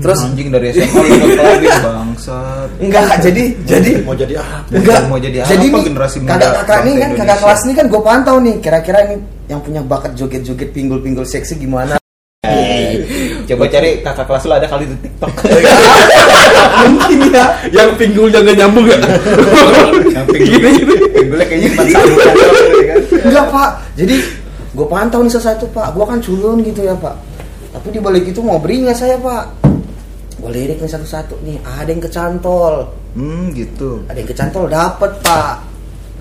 Terus 0.00 0.18
anjing 0.24 0.48
dari 0.48 0.72
SMA 0.72 0.96
lu 0.96 1.26
kelabing 1.36 1.76
bangsat. 1.84 2.68
enggak 2.80 3.20
jadi 3.20 3.42
jadi 3.64 3.90
mau 4.04 4.16
jadi 4.16 4.34
apa 4.40 4.56
enggak 4.72 5.00
mau 5.08 5.18
jadi 5.20 5.36
jadi 5.44 5.66
apa 5.68 5.76
nih, 5.76 5.84
generasi 5.88 6.16
muda 6.20 6.32
kakak 6.36 6.52
kakak 6.64 6.78
nih 6.84 6.92
bangsa 6.92 7.04
kan 7.04 7.10
kakak 7.16 7.38
kelas 7.40 7.60
nih 7.64 7.74
kan 7.76 7.86
gue 7.88 8.00
pantau 8.00 8.36
nih 8.40 8.54
kira-kira 8.60 8.98
ini 9.08 9.16
yang 9.48 9.60
punya 9.60 9.80
bakat 9.84 10.12
joget-joget 10.16 10.72
pinggul-pinggul 10.72 11.24
seksi 11.24 11.56
gimana 11.56 11.99
Coba 13.50 13.66
cari 13.66 13.90
kakak 13.98 14.24
kelas 14.30 14.42
lu 14.46 14.54
ada 14.54 14.68
kali 14.70 14.84
di 14.86 14.96
TikTok. 15.02 15.34
mungkin 16.86 17.18
ya. 17.34 17.46
Yang 17.74 17.90
pinggulnya 17.98 18.38
nggak 18.46 18.56
nyambung 18.62 18.86
ya? 18.86 18.98
Yang 20.14 20.26
pinggul. 20.30 20.96
Pinggulnya 21.10 21.46
kayaknya 21.50 21.68
cuma 21.74 21.84
satu 21.90 22.14
gitu 22.14 22.80
kan. 22.86 22.98
enggak 23.26 23.46
pak. 23.50 23.70
Jadi 23.98 24.16
gue 24.70 24.86
pantau 24.86 25.20
nih 25.26 25.32
satu 25.34 25.66
pak. 25.74 25.86
Gue 25.98 26.04
kan 26.06 26.18
culun 26.22 26.62
gitu 26.62 26.80
ya 26.86 26.94
pak. 26.94 27.14
Tapi 27.74 27.86
di 27.90 27.98
balik 27.98 28.24
itu 28.30 28.38
mau 28.38 28.62
beringat 28.62 29.02
saya 29.02 29.18
pak? 29.18 29.44
Gue 30.38 30.50
lirik 30.54 30.78
nih 30.78 30.90
satu-satu 30.90 31.42
nih. 31.42 31.58
Ada 31.66 31.90
yang 31.90 32.02
kecantol. 32.06 32.74
Hmm, 33.18 33.50
gitu. 33.58 34.06
ada 34.06 34.14
yang 34.14 34.30
kecantol 34.30 34.70
dapat 34.70 35.10
pak. 35.26 35.66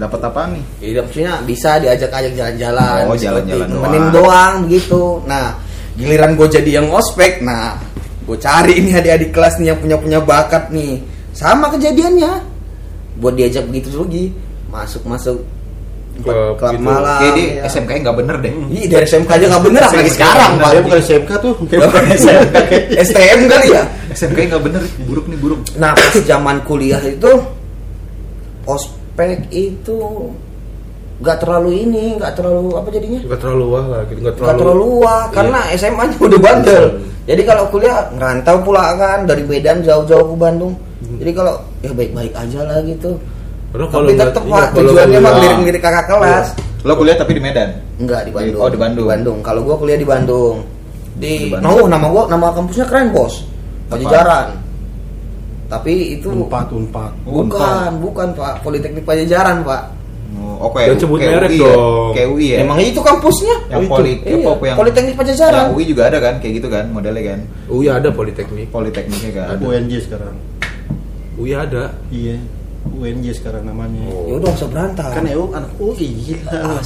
Dapat 0.02 0.20
apa 0.26 0.42
nih? 0.50 0.64
Iya 0.82 1.06
maksudnya 1.06 1.34
bisa 1.46 1.78
diajak-ajak 1.78 2.34
jalan-jalan. 2.34 3.06
Oh, 3.06 3.14
jalan-jalan 3.14 3.68
nemenin 3.70 4.06
doang. 4.10 4.14
doang 4.18 4.54
begitu 4.66 5.04
nah 5.30 5.69
giliran 6.00 6.40
gue 6.40 6.48
jadi 6.48 6.72
yang 6.80 6.88
ospek 6.96 7.44
nah 7.44 7.76
gue 8.24 8.38
cari 8.40 8.80
ini 8.80 8.96
adik-adik 8.96 9.36
kelas 9.36 9.60
nih 9.60 9.76
yang 9.76 9.80
punya 9.84 9.98
punya 10.00 10.20
bakat 10.24 10.72
nih 10.72 11.04
sama 11.36 11.68
kejadiannya 11.76 12.40
buat 13.20 13.36
diajak 13.36 13.68
begitu 13.68 13.92
lagi 14.00 14.32
masuk 14.72 15.04
masuk 15.04 15.44
Klub 16.20 16.60
klub 16.60 16.76
gitu. 16.76 16.84
malam 16.84 17.20
Kayak 17.24 17.36
di 17.40 17.46
ya. 17.56 17.64
SMK 17.72 17.92
nggak 18.04 18.18
bener 18.20 18.36
deh. 18.44 18.52
Ih, 18.52 18.86
dari 18.92 19.06
SMK 19.08 19.30
aja 19.40 19.46
nggak 19.56 19.64
bener 19.72 19.82
apalagi 19.88 20.12
sekarang 20.12 20.52
pak 20.60 20.70
dia 20.70 20.82
bukan 20.86 21.00
SMK 21.00 21.32
tuh 21.40 21.54
STM 23.08 23.40
kali 23.48 23.68
ya 23.72 23.84
SMK 24.12 24.40
nggak 24.52 24.64
bener, 24.68 24.82
buruk 25.08 25.26
nih 25.32 25.40
buruk. 25.40 25.60
nah 25.80 25.96
pas 25.96 26.12
zaman 26.20 26.60
kuliah 26.68 27.00
itu 27.08 27.32
ospek 28.68 29.48
itu 29.56 30.00
nggak 31.20 31.38
terlalu 31.44 31.70
ini 31.84 32.16
nggak 32.16 32.34
terlalu 32.40 32.80
apa 32.80 32.88
jadinya 32.96 33.20
Nggak 33.28 33.40
terlalu 33.44 33.66
wah 33.68 33.86
lah 33.92 34.02
gitu, 34.08 34.20
nggak 34.24 34.34
Gak 34.34 34.40
terlalu. 34.40 34.60
terlalu 34.64 34.88
wah 35.04 35.24
karena 35.36 35.60
Iya. 35.68 35.76
SMA 35.76 36.04
nya 36.08 36.16
udah 36.18 36.40
bandel. 36.40 36.84
Jadi 37.30 37.42
kalau 37.46 37.64
kuliah 37.70 38.00
ngerantau 38.16 38.58
pula 38.64 38.84
kan 38.98 39.20
dari 39.28 39.44
Medan 39.46 39.84
jauh-jauh 39.86 40.34
ke 40.34 40.36
Bandung. 40.40 40.74
Jadi 41.20 41.32
kalau 41.36 41.54
ya 41.84 41.92
baik-baik 41.94 42.34
aja 42.34 42.60
lah 42.66 42.80
gitu. 42.88 43.20
Padahal 43.70 43.90
kalau 43.94 44.08
Tapi 44.10 44.18
tetep 44.18 44.44
iya, 44.50 44.64
tujuannya 44.74 45.20
mah 45.22 45.32
ngelirik-ngelirik 45.38 45.84
kakak 45.84 46.06
kelas. 46.10 46.48
Lo 46.88 46.94
kuliah 46.96 47.18
tapi 47.20 47.32
di 47.38 47.42
Medan. 47.44 47.70
Enggak 48.00 48.22
di 48.26 48.32
Bandung. 48.34 48.60
Oh, 48.64 48.70
di 48.72 48.80
Bandung. 48.80 49.38
Kalau 49.44 49.62
gua 49.62 49.76
kuliah 49.78 50.00
di 50.00 50.08
Bandung. 50.08 50.64
Di, 51.20 51.34
Di 51.38 51.52
Bandung. 51.54 51.70
Oh, 51.70 51.86
nama 51.86 52.08
gua 52.10 52.24
nama 52.32 52.48
kampusnya 52.56 52.88
keren 52.88 53.12
bos. 53.14 53.44
Pajajaran. 53.92 54.56
Tapi 55.70 56.18
itu 56.18 56.34
unpad 56.34 56.74
unpad 56.74 57.12
bukan, 57.30 57.92
bukan 58.02 58.28
Pak. 58.34 58.66
Politeknik 58.66 59.06
Pajajaran, 59.06 59.62
Pak. 59.62 59.99
Oh, 60.60 60.70
kayak 60.70 60.88
Jangan 60.92 61.02
sebut 61.02 61.18
merek 61.18 61.50
UI 61.50 61.56
ya? 61.56 61.72
dong. 61.72 62.12
Kayak 62.12 62.28
UI 62.30 62.46
ya. 62.46 62.58
Emang 62.60 62.78
itu 62.78 63.00
kampusnya? 63.00 63.56
yang 63.66 63.80
Oh, 63.80 63.82
itu. 63.82 63.90
poli, 63.90 64.12
Iya, 64.20 64.38
apa, 64.46 64.64
yang 64.68 64.78
Politeknik 64.78 65.14
Pajajaran. 65.16 65.56
Yang 65.56 65.72
UI 65.72 65.84
juga 65.88 66.02
ada 66.06 66.18
kan, 66.20 66.34
kayak 66.38 66.54
gitu 66.54 66.68
kan, 66.68 66.86
modelnya 66.90 67.24
kan. 67.26 67.40
UI 67.68 67.88
ada 67.88 68.10
politeknik. 68.12 68.68
Politekniknya 68.68 69.32
kan. 69.34 69.56
UNJ 69.58 69.92
sekarang 70.04 70.36
UI 71.34 71.52
ada. 71.54 71.96
iya 72.10 72.36
UNJ 72.90 73.26
sekarang 73.34 73.64
namanya 73.64 74.02
Ya 74.02 74.36
udah 74.36 74.52
usah 74.52 74.68
berantem. 74.68 75.04
kan 75.06 75.24
EU 75.24 75.48
anak 75.50 75.72
UI 75.78 76.08
gila 76.18 76.80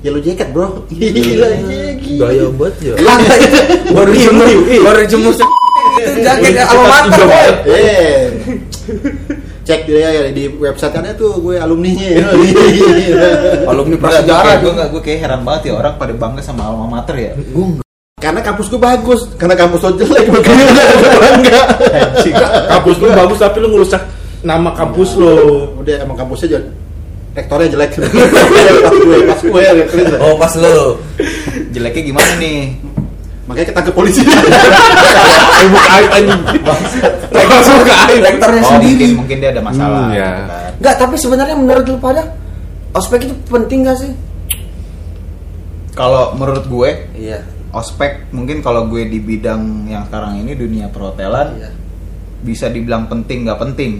yellow 0.00 0.18
jacket 0.18 0.48
bro 0.50 0.82
gila 0.88 1.48
gila 1.94 2.26
Gaya 2.26 2.46
banget 2.50 2.74
ya. 2.80 2.94
Itu 2.96 3.58
baru 3.92 4.10
dijemur, 4.10 4.46
baru 4.80 4.98
dijemur 5.04 5.32
itu 6.00 6.20
jaket 6.24 6.54
alma 6.64 6.86
mater. 6.88 7.24
boy. 7.28 7.50
eh 7.68 8.20
cek 9.70 9.80
dia 9.86 10.08
ya 10.10 10.22
di 10.34 10.50
website 10.50 10.94
ada 10.98 11.14
tuh 11.14 11.38
gue 11.38 11.54
alumninya 11.60 12.34
Alumni 13.70 13.94
Enggak, 13.94 14.02
prasejarah 14.02 14.54
gue 14.58 14.72
nggak 14.74 14.88
gue 14.90 15.02
kayak 15.04 15.18
heran 15.22 15.40
banget 15.46 15.70
ya 15.70 15.72
orang 15.78 15.94
pada 15.94 16.12
bangga 16.16 16.42
sama 16.42 16.66
alma 16.66 16.90
mater 16.90 17.14
ya. 17.14 17.32
karena 18.18 18.40
kampus 18.42 18.66
gue 18.66 18.80
bagus 18.82 19.20
karena 19.38 19.54
kampus 19.54 19.80
lo 19.86 19.90
jelek 19.94 20.26
makanya 20.34 20.64
gue 20.74 21.12
bangga 21.22 21.60
Kampus 22.68 22.96
lu 22.98 23.06
bagus 23.14 23.38
tapi 23.38 23.56
lu 23.62 23.68
ngerusak 23.70 24.02
nama 24.42 24.74
kampus 24.74 25.16
lu. 25.16 25.36
udah 25.78 25.94
emang 26.02 26.16
kampusnya 26.18 26.58
jelek 26.58 26.68
rektornya 27.30 27.68
jelek 27.70 27.90
pas 28.84 28.96
gue 28.98 29.16
pas 29.22 29.40
gue 29.40 29.62
ya. 29.62 29.72
Oh 30.18 30.34
pas 30.34 30.50
lu. 30.58 30.98
Jeleknya 31.70 32.02
gimana 32.10 32.32
nih? 32.42 32.74
Makanya 33.50 33.66
ketangkep 33.68 33.92
polisi 33.92 34.20
Ibu 35.60 35.76
kait 35.76 36.08
anjing. 36.08 36.40
Langsung 37.28 37.82
ke 37.82 37.92
air. 37.92 38.20
Rektornya 38.22 38.62
Oh, 38.62 38.70
sendiri. 38.72 38.94
mungkin 38.96 39.10
mungkin 39.18 39.36
dia 39.36 39.50
ada 39.50 39.60
masalah. 39.60 40.00
Hmm, 40.00 40.14
ya. 40.14 40.28
gitu 40.30 40.42
kan. 40.46 40.70
Enggak, 40.80 40.94
tapi 40.96 41.14
sebenarnya 41.18 41.56
menurut 41.58 41.84
lu 41.84 41.98
pada 41.98 42.22
ospek 42.92 43.26
itu 43.26 43.34
penting 43.44 43.84
gak 43.84 43.98
sih? 43.98 44.12
Kalau 45.92 46.32
menurut 46.32 46.64
gue, 46.64 46.90
Iya. 47.12 47.44
ospek 47.70 48.30
mungkin 48.30 48.62
kalau 48.62 48.86
gue 48.86 49.04
di 49.04 49.18
bidang 49.18 49.84
yang 49.86 50.06
sekarang 50.06 50.40
ini 50.40 50.54
dunia 50.54 50.88
perhotelan 50.88 51.58
Iya. 51.58 51.70
bisa 52.40 52.66
dibilang 52.66 53.04
penting 53.04 53.44
nggak 53.44 53.60
penting. 53.60 53.92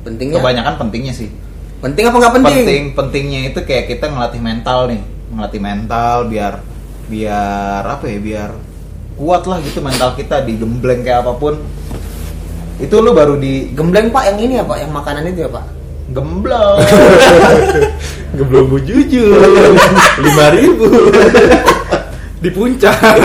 Pentingnya. 0.00 0.38
Kebanyakan 0.38 0.74
pentingnya 0.78 1.12
sih. 1.12 1.28
Penting 1.76 2.04
apa 2.06 2.16
nggak 2.16 2.34
penting? 2.36 2.56
penting 2.62 2.82
pentingnya 2.94 3.40
itu 3.44 3.60
kayak 3.60 3.90
kita 3.90 4.06
ngelatih 4.06 4.38
mental 4.38 4.86
nih 4.86 5.02
ngelatih 5.26 5.60
mental 5.60 6.16
biar 6.24 6.52
biar 7.06 7.82
apa 7.86 8.04
ya 8.10 8.18
biar 8.18 8.50
kuat 9.16 9.48
lah 9.48 9.58
gitu 9.64 9.80
mental 9.80 10.12
kita 10.12 10.44
digembleng 10.44 11.00
kayak 11.06 11.24
apa 11.24 11.32
pun 11.38 11.56
itu 12.76 12.92
lu 13.00 13.16
baru 13.16 13.40
di 13.40 13.72
Gembleng 13.72 14.12
Pak 14.12 14.24
yang 14.28 14.38
ini 14.38 14.54
ya 14.60 14.64
Pak, 14.68 14.76
yang 14.84 14.92
makanan 14.92 15.24
itu 15.32 15.48
ya 15.48 15.50
Pak. 15.50 15.64
gembleng 16.12 16.76
Geblong 18.36 18.66
bu 18.70 18.78
jujur. 18.84 19.40
Lima 20.24 20.46
ribu. 20.52 20.86
Di 22.44 22.52
puncak. 22.52 23.16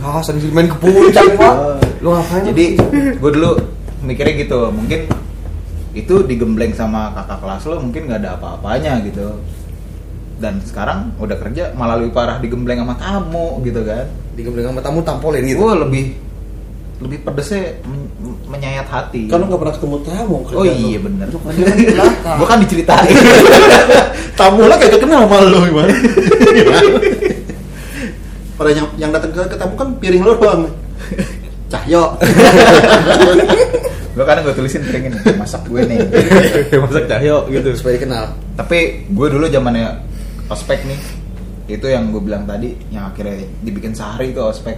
Ah, 0.00 0.22
sendiri 0.22 0.54
main 0.54 0.70
ke 0.70 0.78
puncak 0.78 1.34
Pak. 1.34 1.54
Lu 1.98 2.14
ngapain? 2.14 2.46
jadi 2.46 2.78
gue 3.18 3.30
dulu 3.34 3.58
mikirnya 4.06 4.34
gitu 4.46 4.72
mungkin 4.72 5.10
itu 5.92 6.14
digembleng 6.24 6.72
sama 6.72 7.12
kakak 7.12 7.42
kelas 7.42 7.62
lo 7.68 7.76
mungkin 7.82 8.08
nggak 8.08 8.20
ada 8.24 8.38
apa-apanya 8.38 9.02
gitu 9.04 9.36
dan 10.40 10.58
sekarang 10.64 11.12
udah 11.20 11.36
kerja 11.36 11.76
malah 11.76 12.00
lebih 12.00 12.16
parah 12.16 12.40
digembleng 12.40 12.80
sama 12.80 12.96
kamu 12.96 13.60
gitu 13.68 13.80
kan. 13.84 14.08
Di 14.34 14.40
gembleng 14.40 14.72
sama 14.72 14.80
tamu 14.80 15.04
tampolin 15.04 15.44
gitu. 15.44 15.60
gue 15.60 15.72
lebih 15.84 16.04
lebih 17.00 17.18
pedesnya 17.24 17.80
men- 17.84 18.08
menyayat 18.48 18.88
hati. 18.88 19.28
Kan 19.28 19.44
lo 19.44 19.52
nggak 19.52 19.60
pernah 19.60 19.74
ketemu 19.76 19.96
tamu 20.04 20.36
Oh 20.56 20.64
iya 20.64 20.98
bener. 20.98 21.28
Belakang. 21.32 22.36
Gue 22.40 22.46
kan 22.48 22.58
diceritain. 22.60 23.14
Tamu 24.40 24.64
lah 24.64 24.76
kayak 24.80 24.96
kenal 24.96 25.28
sama 25.28 25.36
lo 25.44 25.60
gimana 25.68 25.92
pada 28.60 28.76
yang 28.76 28.88
yang 29.00 29.08
datang 29.08 29.32
ke, 29.32 29.40
ke 29.48 29.56
tamu 29.56 29.72
kan 29.76 29.88
piring 29.96 30.20
lo 30.20 30.36
doang. 30.36 30.68
Cahyo. 31.72 32.12
Gue 34.10 34.24
kadang 34.26 34.42
gue 34.42 34.52
tulisin 34.52 34.82
piringin 34.84 35.16
Masak 35.38 35.64
gue 35.64 35.80
nih. 35.86 35.96
Masak 36.76 37.08
cahyo 37.08 37.48
gitu. 37.48 37.72
supaya 37.72 37.96
dikenal. 37.96 38.36
Tapi 38.60 39.08
gue 39.08 39.26
dulu 39.32 39.48
zamannya 39.48 40.09
ospek 40.50 40.82
nih. 40.84 41.00
Itu 41.70 41.86
yang 41.86 42.10
gue 42.10 42.18
bilang 42.18 42.42
tadi 42.42 42.74
Yang 42.90 43.04
akhirnya 43.06 43.34
dibikin 43.62 43.94
sehari 43.94 44.34
itu 44.34 44.42
ospek. 44.42 44.74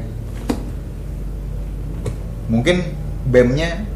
Mungkin 2.46 2.76
BEM-nya 3.26 3.88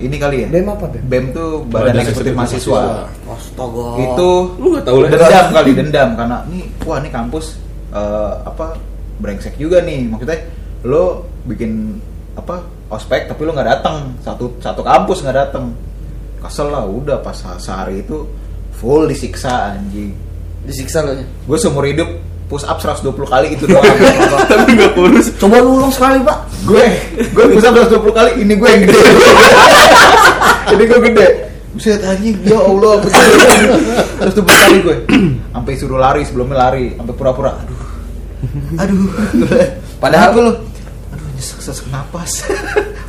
Ini 0.00 0.16
kali 0.16 0.36
ya? 0.42 0.48
BEM 0.48 0.64
apa, 0.66 0.88
BEM? 0.88 1.02
BEM 1.06 1.24
tuh 1.30 1.50
Badan, 1.68 1.92
Badan 1.92 2.00
Eksekutif 2.00 2.32
Eksekutif 2.32 2.34
Mahasiswa. 2.34 2.82
Astaga. 3.28 3.86
Itu 4.00 4.28
Lu 4.56 4.66
nggak 4.72 4.84
tahu 4.84 4.98
lah. 4.98 5.08
dendam 5.12 5.46
kali 5.52 5.70
dendam. 5.76 6.08
Karena 6.16 6.36
nih 6.48 6.64
wah 6.82 6.98
nih 6.98 7.12
kampus 7.12 7.46
eh, 7.92 8.32
apa 8.42 8.66
brengsek 9.20 9.60
juga 9.60 9.84
nih. 9.84 10.08
Maksudnya 10.08 10.40
lo 10.88 11.28
bikin 11.44 12.00
apa 12.32 12.64
ospek 12.88 13.28
tapi 13.28 13.44
lo 13.44 13.52
nggak 13.52 13.68
datang 13.68 14.16
satu 14.24 14.56
satu 14.58 14.80
kampus 14.80 15.20
nggak 15.20 15.36
datang 15.36 15.76
kesel 16.40 16.72
lah 16.72 16.88
udah 16.88 17.20
pas 17.20 17.36
se- 17.36 17.60
sehari 17.60 18.00
itu 18.00 18.24
full 18.72 19.04
disiksa 19.04 19.76
anjing 19.76 20.16
disiksa 20.64 21.02
lo 21.04 21.16
gue 21.16 21.58
seumur 21.58 21.84
hidup 21.88 22.08
push 22.50 22.66
up 22.66 22.82
120 22.82 23.14
kali 23.30 23.54
itu 23.54 23.64
doang. 23.70 23.86
Tapi 24.50 24.74
nggak 24.74 24.92
kurus. 24.98 25.30
Coba 25.38 25.62
lu 25.62 25.78
ulang 25.78 25.94
sekali 25.94 26.18
Pak. 26.18 26.38
gue 26.66 26.84
gue 27.30 27.44
push 27.54 27.66
up 27.70 27.78
120 27.78 28.10
kali 28.10 28.30
ini 28.42 28.52
gue 28.58 28.68
yang 28.68 28.82
gede. 28.84 29.00
Ini 30.70 30.84
gue 30.86 31.00
gede. 31.02 31.28
Buset 31.70 32.02
anjing, 32.02 32.34
ya 32.46 32.58
Allah, 32.58 32.98
betul 32.98 34.42
120 34.42 34.42
kali 34.42 34.78
gue. 34.82 34.96
Sampai 35.54 35.74
suruh 35.78 35.98
lari, 35.98 36.22
sebelumnya 36.22 36.66
lari 36.66 36.94
Sampai 36.94 37.14
pura-pura, 37.14 37.54
aduh. 37.58 37.78
Aduh. 38.82 39.10
Padahal 39.98 40.30
lu? 40.34 40.52
Aduh, 41.14 41.26
nyesek 41.34 41.58
sesek 41.62 41.86
napas. 41.90 42.46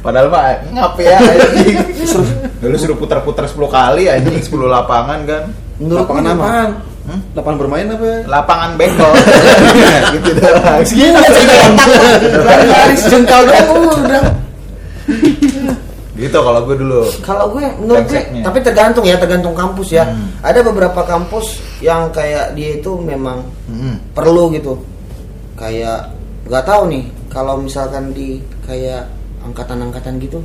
Padahal 0.01 0.29
mah 0.29 0.57
ngap 0.73 0.97
ya 0.97 1.17
anjing. 1.21 1.77
Suruh 2.77 2.97
putar-putar 2.97 3.45
10 3.45 3.57
kali 3.57 4.09
anjing 4.09 4.41
10 4.41 4.49
lapangan 4.65 5.19
kan? 5.25 5.43
Menurut 5.77 6.05
Lapangan 6.05 6.25
apa? 6.33 6.45
Apaan? 7.11 7.35
Lapangan 7.35 7.57
bermain 7.59 7.85
apa? 7.87 8.09
lapangan 8.25 8.69
bengkol 8.73 9.11
gitu 10.15 10.29
doang 10.33 10.79
Segini 10.81 11.11
aja 11.13 11.43
lari 12.65 12.95
sejengkal 12.95 13.41
doang 13.43 13.67
udah. 13.91 14.23
gitu 16.13 16.37
kalau 16.37 16.61
gue 16.61 16.75
dulu 16.77 17.01
Kalau 17.19 17.45
gue 17.49 17.65
menurut 17.77 18.05
gue, 18.05 18.21
tapi 18.39 18.57
tergantung 18.61 19.01
ya, 19.01 19.17
tergantung 19.17 19.51
kampus 19.51 19.89
ya. 19.91 20.05
Hmm. 20.05 20.29
Ada 20.39 20.61
beberapa 20.61 21.01
kampus 21.01 21.57
yang 21.79 22.11
kayak 22.11 22.53
dia 22.53 22.77
itu 22.77 22.93
memang 22.95 23.41
Mm-mm. 23.65 23.97
perlu 24.13 24.51
gitu. 24.51 24.77
Kayak 25.55 26.13
nggak 26.45 26.61
tahu 26.63 26.81
nih 26.87 27.03
kalau 27.27 27.57
misalkan 27.57 28.13
di 28.13 28.37
kayak 28.61 29.09
angkatan-angkatan 29.41 30.21
gitu. 30.21 30.37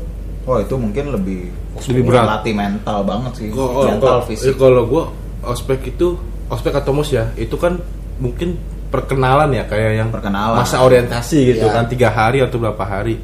Wah 0.43 0.63
itu 0.63 0.75
mungkin 0.75 1.13
lebih 1.13 1.53
Lebih 1.85 2.09
berat. 2.09 2.25
latih 2.41 2.55
mental 2.57 3.05
banget 3.05 3.33
sih, 3.37 3.49
Kalau 3.53 3.85
mental 3.85 4.01
kalau- 4.01 4.25
fisik. 4.25 4.49
eh, 4.49 4.57
kalau 4.57 4.83
gue 4.87 5.05
ospek 5.45 5.81
itu 5.87 6.17
ospek 6.47 6.73
atau 6.75 6.93
mos 6.93 7.11
ya 7.11 7.31
itu 7.35 7.55
kan 7.55 7.79
mungkin 8.17 8.55
perkenalan 8.87 9.51
ya 9.51 9.67
kayak 9.67 9.93
yang 9.99 10.09
Perkenalan. 10.15 10.63
masa 10.63 10.81
orientasi 10.81 11.39
gitu 11.53 11.67
Iya. 11.67 11.75
kan 11.75 11.85
tiga 11.91 12.09
hari 12.09 12.39
atau 12.41 12.57
berapa 12.57 12.81
hari. 12.81 13.19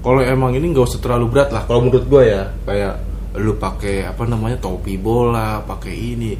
Kalau 0.00 0.22
emang 0.22 0.54
ini 0.54 0.70
nggak 0.70 0.86
usah 0.86 1.00
terlalu 1.02 1.26
berat 1.28 1.50
lah. 1.50 1.66
Kalau 1.66 1.84
menurut 1.84 2.06
gue 2.08 2.22
ya 2.24 2.46
kayak 2.64 2.94
lu 3.36 3.52
pakai 3.54 4.06
apa 4.06 4.22
namanya 4.24 4.56
topi 4.56 4.96
bola, 4.96 5.60
pakai 5.60 5.92
ini 5.92 6.32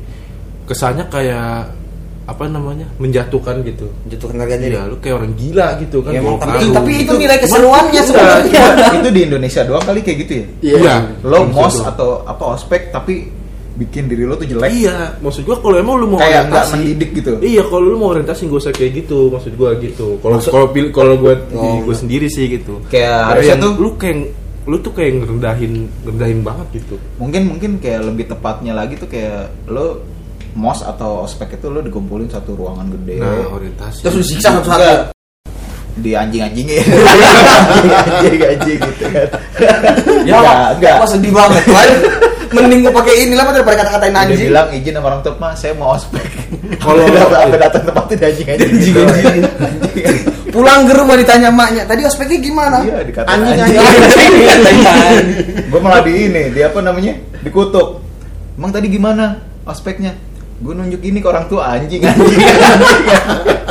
kesannya 0.65 1.11
kayak 1.11 1.77
apa 2.25 2.45
namanya 2.47 2.87
menjatuhkan 2.97 3.61
gitu. 3.67 3.91
Jatuhkan 4.07 4.39
harga 4.39 4.55
diri. 4.57 4.79
Iya, 4.79 4.87
lu 4.87 4.97
kayak 5.03 5.15
orang 5.19 5.33
gila 5.35 5.67
gitu 5.83 5.99
kan. 6.01 6.13
Ya, 6.15 6.23
tapi, 6.23 6.65
tapi 6.71 6.93
itu 7.05 7.13
nilai 7.19 7.39
keseruannya 7.43 8.03
sebenarnya. 8.07 8.63
Itu, 8.71 8.97
itu 9.03 9.11
di 9.11 9.21
Indonesia 9.27 9.61
doang 9.67 9.83
kali 9.83 10.01
kayak 10.01 10.19
gitu 10.25 10.33
ya. 10.33 10.47
Iya. 10.79 10.95
Lo 11.27 11.43
Maksud 11.45 11.53
mos 11.59 11.77
atau 11.85 12.23
apa 12.23 12.45
ospek 12.55 12.95
tapi 12.95 13.27
bikin 13.81 14.05
diri 14.07 14.29
lo 14.29 14.37
tuh 14.37 14.45
jelek. 14.45 14.69
Iya, 14.69 15.17
maksud 15.19 15.43
gua 15.43 15.57
kalau 15.57 15.77
emang 15.77 15.97
lu 15.97 16.07
mau 16.13 16.21
Kayak 16.21 16.53
nggak 16.53 16.65
mendidik 16.71 17.11
gitu. 17.17 17.31
Iya, 17.41 17.63
kalau 17.65 17.87
lu 17.89 17.97
mau 17.97 18.13
orientasi 18.13 18.45
gak 18.45 18.61
usah 18.61 18.73
kayak 18.73 18.93
gitu, 19.01 19.33
maksud 19.33 19.53
gua 19.57 19.73
gitu. 19.81 20.21
Kalau 20.21 20.37
kalau 20.37 20.67
pilih 20.69 20.93
kalau 20.93 21.17
gua 21.17 21.35
gua 21.81 21.95
sendiri 21.97 22.29
sih 22.29 22.45
gitu. 22.53 22.77
Kayak 22.93 23.33
harusnya 23.33 23.57
tuh- 23.57 23.77
lu 23.81 23.91
kayak 23.97 24.17
lu 24.69 24.77
tuh 24.79 24.93
kayak 24.93 25.25
ngerendahin 25.25 25.73
ngerendahin 26.05 26.41
banget 26.45 26.67
gitu. 26.77 26.95
Mungkin 27.17 27.43
mungkin 27.49 27.71
kayak 27.81 28.05
lebih 28.05 28.29
tepatnya 28.29 28.77
lagi 28.77 29.01
tuh 29.01 29.09
kayak 29.09 29.49
lo 29.67 30.05
mos 30.53 30.83
atau 30.83 31.25
ospek 31.25 31.57
itu 31.57 31.67
lo 31.67 31.81
dikumpulin 31.81 32.29
satu 32.29 32.53
ruangan 32.53 32.93
gede. 32.93 33.25
Nah, 33.25 33.49
orientasi. 33.51 34.05
Terus 34.05 34.17
disiksa 34.21 34.53
Enggak. 34.53 34.67
satu-satu. 34.69 35.19
di 35.91 36.15
anjing-anjingin 36.15 36.81
anjing-anjing 37.99 38.79
gitu 38.79 39.05
kan 39.11 39.27
Ya, 40.25 40.39
enggak 40.39 40.97
enggak 40.97 41.09
sedih 41.11 41.33
banget. 41.35 41.63
Wah, 41.67 41.85
Mending 42.51 42.81
gue 42.81 42.93
pakai 42.93 43.15
ini 43.21 43.35
lah 43.35 43.47
daripada 43.49 43.77
kata-katain 43.79 44.11
dia 44.11 44.23
anjing. 44.25 44.49
bilang 44.49 44.69
izin 44.71 44.93
sama 44.93 45.07
orang 45.09 45.21
tua 45.21 45.35
"Ma, 45.37 45.49
saya 45.53 45.73
mau 45.73 45.95
ospek 45.95 46.25
Kalau- 46.83 47.07
apa 47.07 47.57
datang 47.57 47.83
tempatnya 47.85 48.17
di 48.17 48.25
anjing-anjing 48.27 48.71
Anjing-anjing. 48.71 50.17
Pulang 50.51 50.83
ke 50.83 50.93
rumah 50.93 51.15
ditanya 51.15 51.47
maknya, 51.49 51.87
tadi 51.87 52.03
ospeknya 52.03 52.39
gimana? 52.41 52.77
iya 52.81 52.99
dikata 53.01 53.29
Anjing 53.29 53.55
anjing, 53.57 53.79
anjing. 53.79 55.27
gue 55.71 55.81
malah 55.81 56.03
di 56.03 56.13
ini 56.21 56.43
di 56.51 56.61
apa 56.61 56.79
namanya 56.81 57.15
dikutuk 57.41 58.03
emang 58.55 58.71
tadi 58.71 58.87
gimana 58.89 59.39
ospeknya 59.63 60.13
gue 60.59 60.75
nunjuk 60.75 61.01
ini 61.01 61.19
ke 61.19 61.29
orang 61.29 61.47
tua 61.47 61.73
anjing 61.73 62.03
anjing, 62.03 62.35
anjing. 62.35 63.70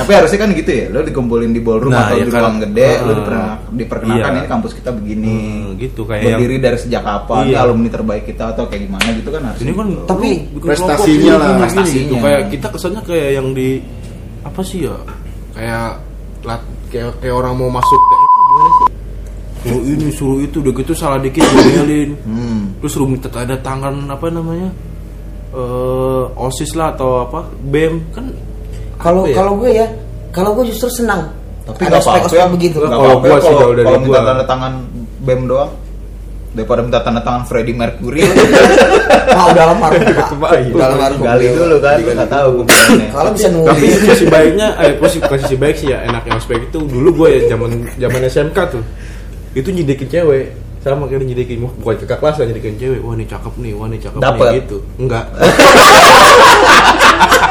Tapi 0.00 0.12
harusnya 0.12 0.38
kan 0.38 0.50
gitu 0.50 0.70
ya 0.70 0.84
lo 0.88 0.98
dikumpulin 1.00 1.50
di 1.50 1.60
ballroom 1.60 1.90
Nah, 1.90 2.04
atau 2.04 2.16
ya 2.16 2.24
di 2.24 2.30
kan. 2.30 2.40
ruang 2.40 2.56
gede 2.60 2.88
lo 2.98 3.10
Ah. 3.10 3.16
diper- 3.16 3.58
diperkenalkan 3.70 4.30
Iya. 4.30 4.38
ini 4.38 4.48
kampus 4.48 4.72
kita 4.74 4.90
begini 4.90 5.34
Hmm, 5.34 5.76
gitu, 5.76 6.00
kayak 6.02 6.22
berdiri 6.26 6.56
dari 6.58 6.76
sejak 6.76 7.02
kapan 7.02 7.42
Iya. 7.46 7.56
alumni 7.60 7.88
terbaik 7.88 8.24
kita 8.24 8.44
atau 8.48 8.64
kayak 8.64 8.82
gimana 8.84 9.08
gitu 9.12 9.28
kan 9.28 9.42
harus 9.44 9.60
Ini 9.60 9.72
kan 9.72 9.86
gitu. 9.86 10.02
Tapi 10.06 10.28
prestasinya 10.56 11.32
lah. 11.32 11.46
gini, 11.46 11.60
Prestasinya. 11.60 12.02
gitu. 12.02 12.14
Kayak 12.18 12.42
kita 12.48 12.66
kesannya 12.68 13.02
kayak 13.02 13.28
yang 13.32 13.48
di 13.50 13.68
apa 14.40 14.60
sih 14.60 14.78
ya? 14.82 14.96
Kayak 15.50 15.88
lat, 16.40 16.62
kayak 16.88 17.10
kayak 17.18 17.34
orang 17.34 17.52
mau 17.54 17.70
masuk 17.70 18.00
kayak 18.00 18.22
gimana 18.40 18.70
sih? 18.72 18.88
Suruh 19.60 19.84
ini, 19.84 20.06
suruh 20.10 20.38
itu, 20.40 20.56
udah 20.58 20.72
gitu 20.72 20.92
salah 20.94 21.18
dikit 21.18 21.44
diomelin. 21.52 22.10
Hmm. 22.22 22.60
Terus 22.80 22.90
suruh 22.90 23.04
minta 23.04 23.28
tanda 23.28 23.56
tangan 23.56 23.92
apa 24.06 24.26
namanya? 24.28 24.70
eh 25.50 26.24
OSIS 26.38 26.72
lah 26.72 26.94
atau 26.94 27.26
apa? 27.26 27.42
BEM 27.60 28.14
kan 28.14 28.22
Kalau 29.00 29.24
ya? 29.24 29.36
kalau 29.36 29.52
gue 29.56 29.70
ya, 29.72 29.86
kalau 30.30 30.50
gue 30.56 30.64
justru 30.68 30.88
senang. 30.92 31.32
tapi 31.60 31.86
ada 31.86 32.00
nggak 32.00 32.02
apa-apa 32.02 32.34
ya 32.34 32.46
begitu. 32.50 32.76
Kalau 32.82 33.22
ya 33.22 33.38
sih, 33.40 33.46
kalau 33.46 33.58
kalau 33.60 33.72
dari 33.76 33.86
kalau 33.86 33.98
minta 34.02 34.20
gua. 34.20 34.28
tanda 34.28 34.44
tangan 34.48 34.72
bem 35.22 35.40
doang 35.46 35.70
daripada 36.50 36.80
minta 36.82 36.98
tanda 36.98 37.20
tangan 37.22 37.42
Freddie 37.46 37.76
Mercury 37.78 38.26
Mau 39.38 39.54
udah 39.54 39.64
Pak. 39.70 39.90
Terbaik. 40.34 40.74
Udah 40.74 40.86
almarhum. 40.90 41.22
gali 41.22 41.46
dulu 41.54 41.76
kan 41.78 41.96
nggak 42.02 42.30
tahu 42.30 42.54
Kalau 43.14 43.30
bisa 43.30 43.48
Tapi 43.54 43.62
nulis. 43.62 43.92
posisi 44.02 44.24
baiknya, 44.26 44.68
eh 44.82 44.92
posisi, 44.98 45.22
posisi 45.22 45.54
baik 45.54 45.76
sih 45.78 45.88
ya 45.94 45.98
enaknya 46.10 46.32
ospek 46.42 46.58
itu 46.66 46.78
dulu 46.82 47.08
gue 47.22 47.28
ya 47.38 47.40
zaman 47.54 47.70
zaman 48.02 48.20
SMK 48.26 48.58
tuh 48.66 48.82
itu 49.54 49.68
nyidikin 49.70 50.10
cewek 50.10 50.44
sama 50.80 51.04
kayak 51.12 51.28
nyidikin 51.28 51.60
wah, 51.60 51.72
bukan 51.76 52.00
kakak 52.06 52.18
kelas 52.24 52.36
lah 52.40 52.46
nyidikin 52.48 52.74
cewek 52.80 53.00
wah 53.04 53.12
ini 53.12 53.28
cakep 53.28 53.52
nih 53.60 53.72
wah 53.76 53.86
ini 53.90 53.98
cakep 54.00 54.16
Dapet. 54.16 54.48
nih 54.48 54.56
gitu 54.64 54.78
enggak 54.96 55.24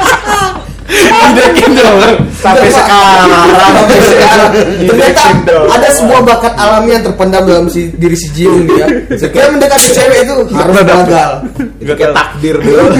nyidikin 0.90 1.70
dong 1.72 1.98
sampai 2.36 2.68
sekarang 2.68 3.28
Sampai 3.54 3.98
sekarang. 4.02 4.50
Ternyata 4.84 5.22
ada 5.70 5.88
sebuah 5.92 6.20
bakat 6.24 6.54
alami 6.56 6.90
yang 6.92 7.04
terpendam 7.06 7.42
dalam 7.46 7.66
si, 7.66 7.88
diri 7.94 8.16
si 8.16 8.28
Jiung 8.34 8.66
nih 8.66 8.76
ya. 8.76 8.86
Setiap 9.16 9.48
mendekati 9.50 9.88
cewek 9.90 10.18
itu 10.24 10.34
harus 10.50 10.74
gagal. 10.82 11.30
itu 11.78 11.92
kayak 11.94 12.12
takdir 12.12 12.56
dulu 12.58 12.80
dong. 12.90 12.96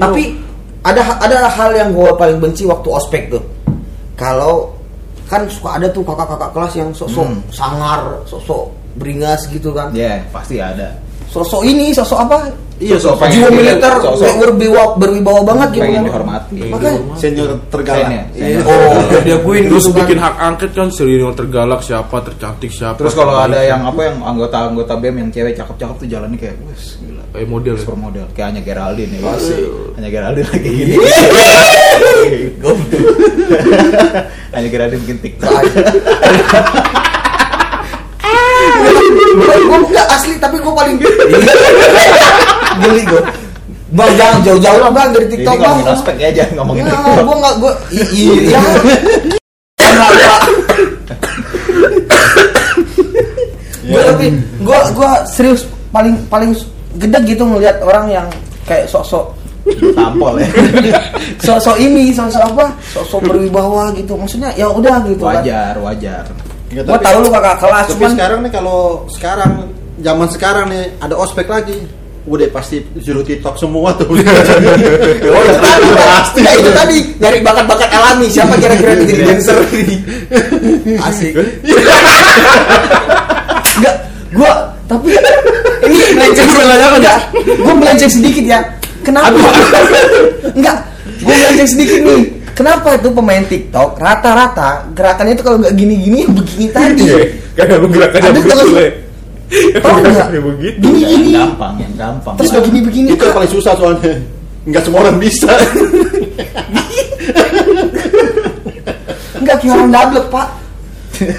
Tapi 0.00 0.22
ada 0.80 1.02
ada 1.18 1.36
hal 1.48 1.70
yang 1.74 1.88
gue 1.92 2.10
paling 2.14 2.38
benci 2.38 2.64
waktu 2.64 2.88
ospek 2.88 3.22
tuh. 3.28 3.42
Kalau 4.14 4.72
kan 5.26 5.46
suka 5.46 5.78
ada 5.78 5.86
tuh 5.88 6.02
kakak-kakak 6.02 6.50
kelas 6.52 6.72
yang 6.74 6.90
sosok 6.90 7.26
Hmm. 7.26 7.40
sangar, 7.50 8.00
sosok 8.26 8.70
beringas 8.98 9.46
gitu 9.46 9.70
kan. 9.70 9.94
ya 9.94 10.18
pasti 10.34 10.58
ada 10.58 10.90
Sosok 11.30 11.62
ini, 11.62 11.94
sosok 11.94 12.18
apa? 12.26 12.36
Iya, 12.80 12.96
sosok 12.96 13.28
jiwa 13.28 13.52
militer 13.52 13.92
sosok- 14.00 14.40
berwibawa, 14.40 14.96
berwibawa 14.96 15.40
banget 15.44 15.68
gitu. 15.76 15.82
pengen 15.84 16.00
kan. 16.00 16.06
dihormati 16.08 16.58
Makanya 16.64 16.98
senior 17.12 17.48
tergalak 17.68 18.08
Senior. 18.08 18.24
Iya. 18.32 18.58
Oh, 18.64 19.20
dia 19.20 19.36
gue 19.36 19.56
terus 19.68 19.86
bikin 19.92 20.16
hak 20.16 20.34
angket 20.40 20.70
kan 20.72 20.88
senior 20.88 21.32
tergalak 21.36 21.84
siapa 21.84 22.16
tercantik 22.24 22.72
siapa 22.72 22.96
terus 22.96 23.12
kalau 23.12 23.36
ada 23.36 23.60
yang 23.60 23.84
apa 23.84 24.00
yang 24.08 24.16
anggota-anggota 24.24 24.96
BEM 24.96 25.16
yang 25.18 25.28
cewek 25.28 25.52
cakep-cakep 25.54 25.96
tuh 26.00 26.08
jalannya 26.08 26.38
kayak 26.40 26.56
wes 26.64 26.96
gila 26.98 27.20
kayak 27.36 27.48
model 27.52 27.74
ya. 27.76 27.80
supermodel 27.84 28.26
kayak 28.32 28.46
hanya 28.48 28.62
Geraldine 28.64 29.12
ya 29.12 29.20
hanya 30.00 30.08
Geraldine 30.08 30.48
lagi 30.48 30.70
gini 30.72 30.94
hanya 34.56 34.68
Geraldine 34.72 35.00
bikin 35.04 35.18
TikTok 35.20 35.52
gue 39.38 39.78
enggak 39.86 40.06
asli 40.10 40.34
tapi 40.42 40.56
gue 40.58 40.72
paling 40.74 40.96
geli 42.82 43.02
gue 43.06 43.22
bang 43.90 44.12
jangan 44.14 44.38
jauh-jauh 44.46 44.80
lah 44.86 44.92
bang 44.94 45.08
dari 45.10 45.26
tiktok 45.26 45.54
bang 45.58 45.74
ngomongin 45.74 45.88
ospek 45.90 46.16
ya 46.18 46.30
jangan 46.30 46.52
ngomongin 46.62 46.82
ya 46.86 46.94
TikTok. 46.94 47.24
gue 47.26 47.36
nggak 47.42 47.54
gue 47.58 47.72
iya. 48.14 48.60
Gue 53.90 54.02
tapi 54.06 54.26
gue 54.62 54.80
gue 54.94 55.10
serius 55.26 55.66
paling 55.90 56.14
paling 56.30 56.54
gede 57.02 57.18
gitu 57.26 57.42
ngelihat 57.42 57.82
orang 57.82 58.06
yang 58.06 58.26
kayak 58.62 58.86
sok-sok. 58.86 59.34
Tampol 59.98 60.38
ya. 60.38 60.46
Sok-sok 61.42 61.76
ini 61.82 62.14
sok-sok 62.14 62.54
apa 62.54 62.70
sok-sok 62.94 63.20
berwibawa 63.26 63.90
gitu. 63.98 64.14
Maksudnya 64.14 64.54
ya 64.54 64.70
udah 64.70 65.02
gitu 65.10 65.26
kan 65.26 65.42
wajar 65.82 66.22
Nggak, 66.70 66.84
gue 66.86 66.98
tahu 67.02 67.18
lu 67.26 67.30
kakak 67.34 67.56
kelas 67.58 67.86
tapi 67.90 67.92
cuman 67.98 68.10
sekarang 68.14 68.38
nih 68.46 68.52
kalau 68.54 68.80
sekarang 69.10 69.52
zaman 69.98 70.28
sekarang 70.30 70.66
nih 70.70 70.84
ada 71.02 71.14
ospek 71.18 71.50
lagi 71.50 71.82
udah 72.30 72.46
pasti 72.54 72.84
juru 73.02 73.26
tiktok 73.26 73.58
semua 73.58 73.90
tuh 73.98 74.06
Oh, 74.14 74.16
itu 75.42 75.58
tadi, 75.58 75.88
pasti. 75.98 76.38
Nggak, 76.44 76.54
itu 76.62 76.70
tadi 76.70 76.96
nyari 77.18 77.38
bakat-bakat 77.40 77.90
alami. 77.90 78.26
Siapa 78.28 78.54
kira-kira 78.60 78.90
yang 78.92 79.08
jadi 79.08 79.22
dancer 79.24 79.56
ini? 79.72 79.96
Asik. 81.00 81.32
Enggak, 83.80 83.94
gua 84.36 84.52
tapi 84.84 85.16
ini 85.88 85.96
melenceng 86.12 86.48
enggak. 86.54 87.20
Gua 87.64 87.74
melenceng 87.74 88.10
sedikit 88.12 88.44
ya. 88.44 88.60
Kenapa? 89.00 89.32
Enggak, 90.52 90.76
gua 91.24 91.34
melenceng 91.34 91.70
sedikit 91.72 91.98
nih. 92.04 92.39
Kenapa 92.54 92.96
itu 92.96 93.08
pemain 93.12 93.42
TikTok 93.44 93.96
rata-rata 93.96 94.88
gerakannya 94.92 95.32
itu 95.38 95.42
kalau 95.44 95.58
nggak 95.62 95.74
gini-gini 95.74 96.26
ya 96.26 96.28
begini 96.28 96.66
tadi? 96.72 97.04
kayak 97.56 97.78
gerakannya 97.80 98.28
Ada 98.30 98.36
begitu 98.36 98.66
Tahu 99.80 99.96
nggak? 100.06 100.28
Gini-gini. 100.78 101.34
yang 101.34 101.50
gampang 101.50 101.74
yang 101.82 101.94
gampang. 101.98 102.34
Terus 102.38 102.50
begini-begini 102.54 103.08
itu 103.18 103.22
yang 103.26 103.34
paling 103.34 103.50
susah 103.50 103.72
soalnya. 103.74 104.14
Nggak 104.68 104.82
semua 104.86 105.00
orang 105.08 105.16
bisa. 105.18 105.50
Enggak 109.40 109.56
kayak 109.64 109.72
orang 109.74 109.90
double 109.90 110.24
pak. 110.30 110.48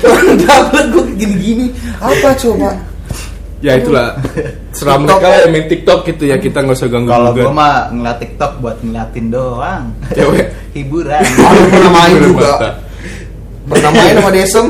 Orang 0.04 0.38
double 0.41 0.86
gue 0.91 1.04
gini-gini. 1.21 1.65
Apa 2.02 2.36
coba 2.36 2.90
ya 3.62 3.78
itulah 3.78 4.17
TikTok. 4.74 4.97
mereka 5.00 5.28
yang 5.38 5.52
main 5.52 5.65
TikTok 5.65 6.00
gitu 6.04 6.24
ya 6.26 6.36
kita 6.36 6.58
nggak 6.60 6.76
usah 6.76 6.89
ganggu 6.89 7.08
Kalau 7.08 7.32
gue 7.32 7.45
mah 7.47 7.76
ngeliat 7.89 8.17
TikTok 8.17 8.52
buat 8.58 8.78
ngeliatin 8.82 9.26
doang. 9.30 9.84
Cewek. 10.12 10.47
Hiburan. 10.76 11.21
Aku 11.47 11.63
pernah 11.69 11.91
main 11.91 12.15
juga. 12.17 12.54
Pernah 13.63 13.91
main 13.91 14.13
sama 14.15 14.30
Desem. 14.32 14.65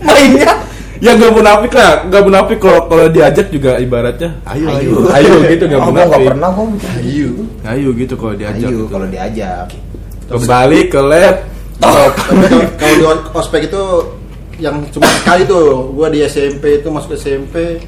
Mainnya 0.00 0.52
ya 0.96 1.12
nggak 1.12 1.28
munafik 1.28 1.76
lah 1.76 2.08
nggak 2.08 2.22
munafik 2.24 2.56
kalau 2.56 2.88
kalau 2.88 3.04
diajak 3.06 3.52
juga 3.52 3.76
ibaratnya 3.76 4.32
ayo 4.48 4.64
ayo 4.72 4.90
Ayo. 5.12 5.44
gitu 5.44 5.68
nggak 5.68 5.76
Oh, 5.76 5.92
munafik 5.92 6.08
nggak 6.08 6.28
pernah 6.32 6.48
gua 6.48 6.66
Ayo. 6.96 7.30
ayo 7.66 7.88
gitu 7.92 8.14
kalau 8.16 8.32
diajak 8.34 8.64
Ayo 8.64 8.78
gitu. 8.80 8.84
kalau 8.88 9.06
diajak. 9.06 9.66
kembali 10.26 10.80
ke 10.88 10.96
lab 10.98 11.36
kalau- 11.76 12.12
kalau 12.80 12.94
di 12.96 13.04
ospek 13.30 13.60
itu 13.68 13.82
yang 14.56 14.80
cuma 14.88 15.04
sekali 15.20 15.44
tuh 15.44 15.92
gua 15.92 16.08
di 16.08 16.24
SMP 16.24 16.80
itu 16.80 16.88
masuk 16.88 17.12
SMP 17.16 17.80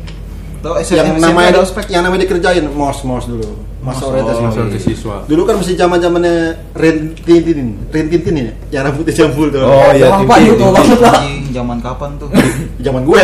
Tuh, 0.58 0.74
yang 0.90 1.22
namanya 1.22 1.62
yang 1.86 2.02
namanya 2.02 2.26
dikerjain 2.26 2.66
mos 2.74 3.06
mos 3.06 3.30
dulu 3.30 3.46
masa 3.78 4.10
orientasi 4.10 4.40
oh, 4.42 4.46
masa 4.50 4.58
orientasi 4.66 4.84
siswa. 4.90 5.16
dulu 5.30 5.46
kan 5.46 5.54
masih 5.62 5.78
zaman 5.78 6.02
zamannya 6.02 6.58
Rintintin 6.74 7.78
Rintintin 7.94 8.34
ya 8.34 8.52
yang 8.74 8.82
rambutnya 8.90 9.14
jambul 9.14 9.54
tuh 9.54 9.62
oh 9.62 9.90
iya 9.94 10.10
Apa 10.10 10.34
Tintin. 10.34 10.58
itu? 10.58 10.66
banget 10.66 10.98
lah. 10.98 11.14
Anjing, 11.22 11.42
zaman 11.54 11.78
kapan 11.78 12.10
tuh? 12.18 12.28
zaman 12.86 13.02
gue 13.06 13.22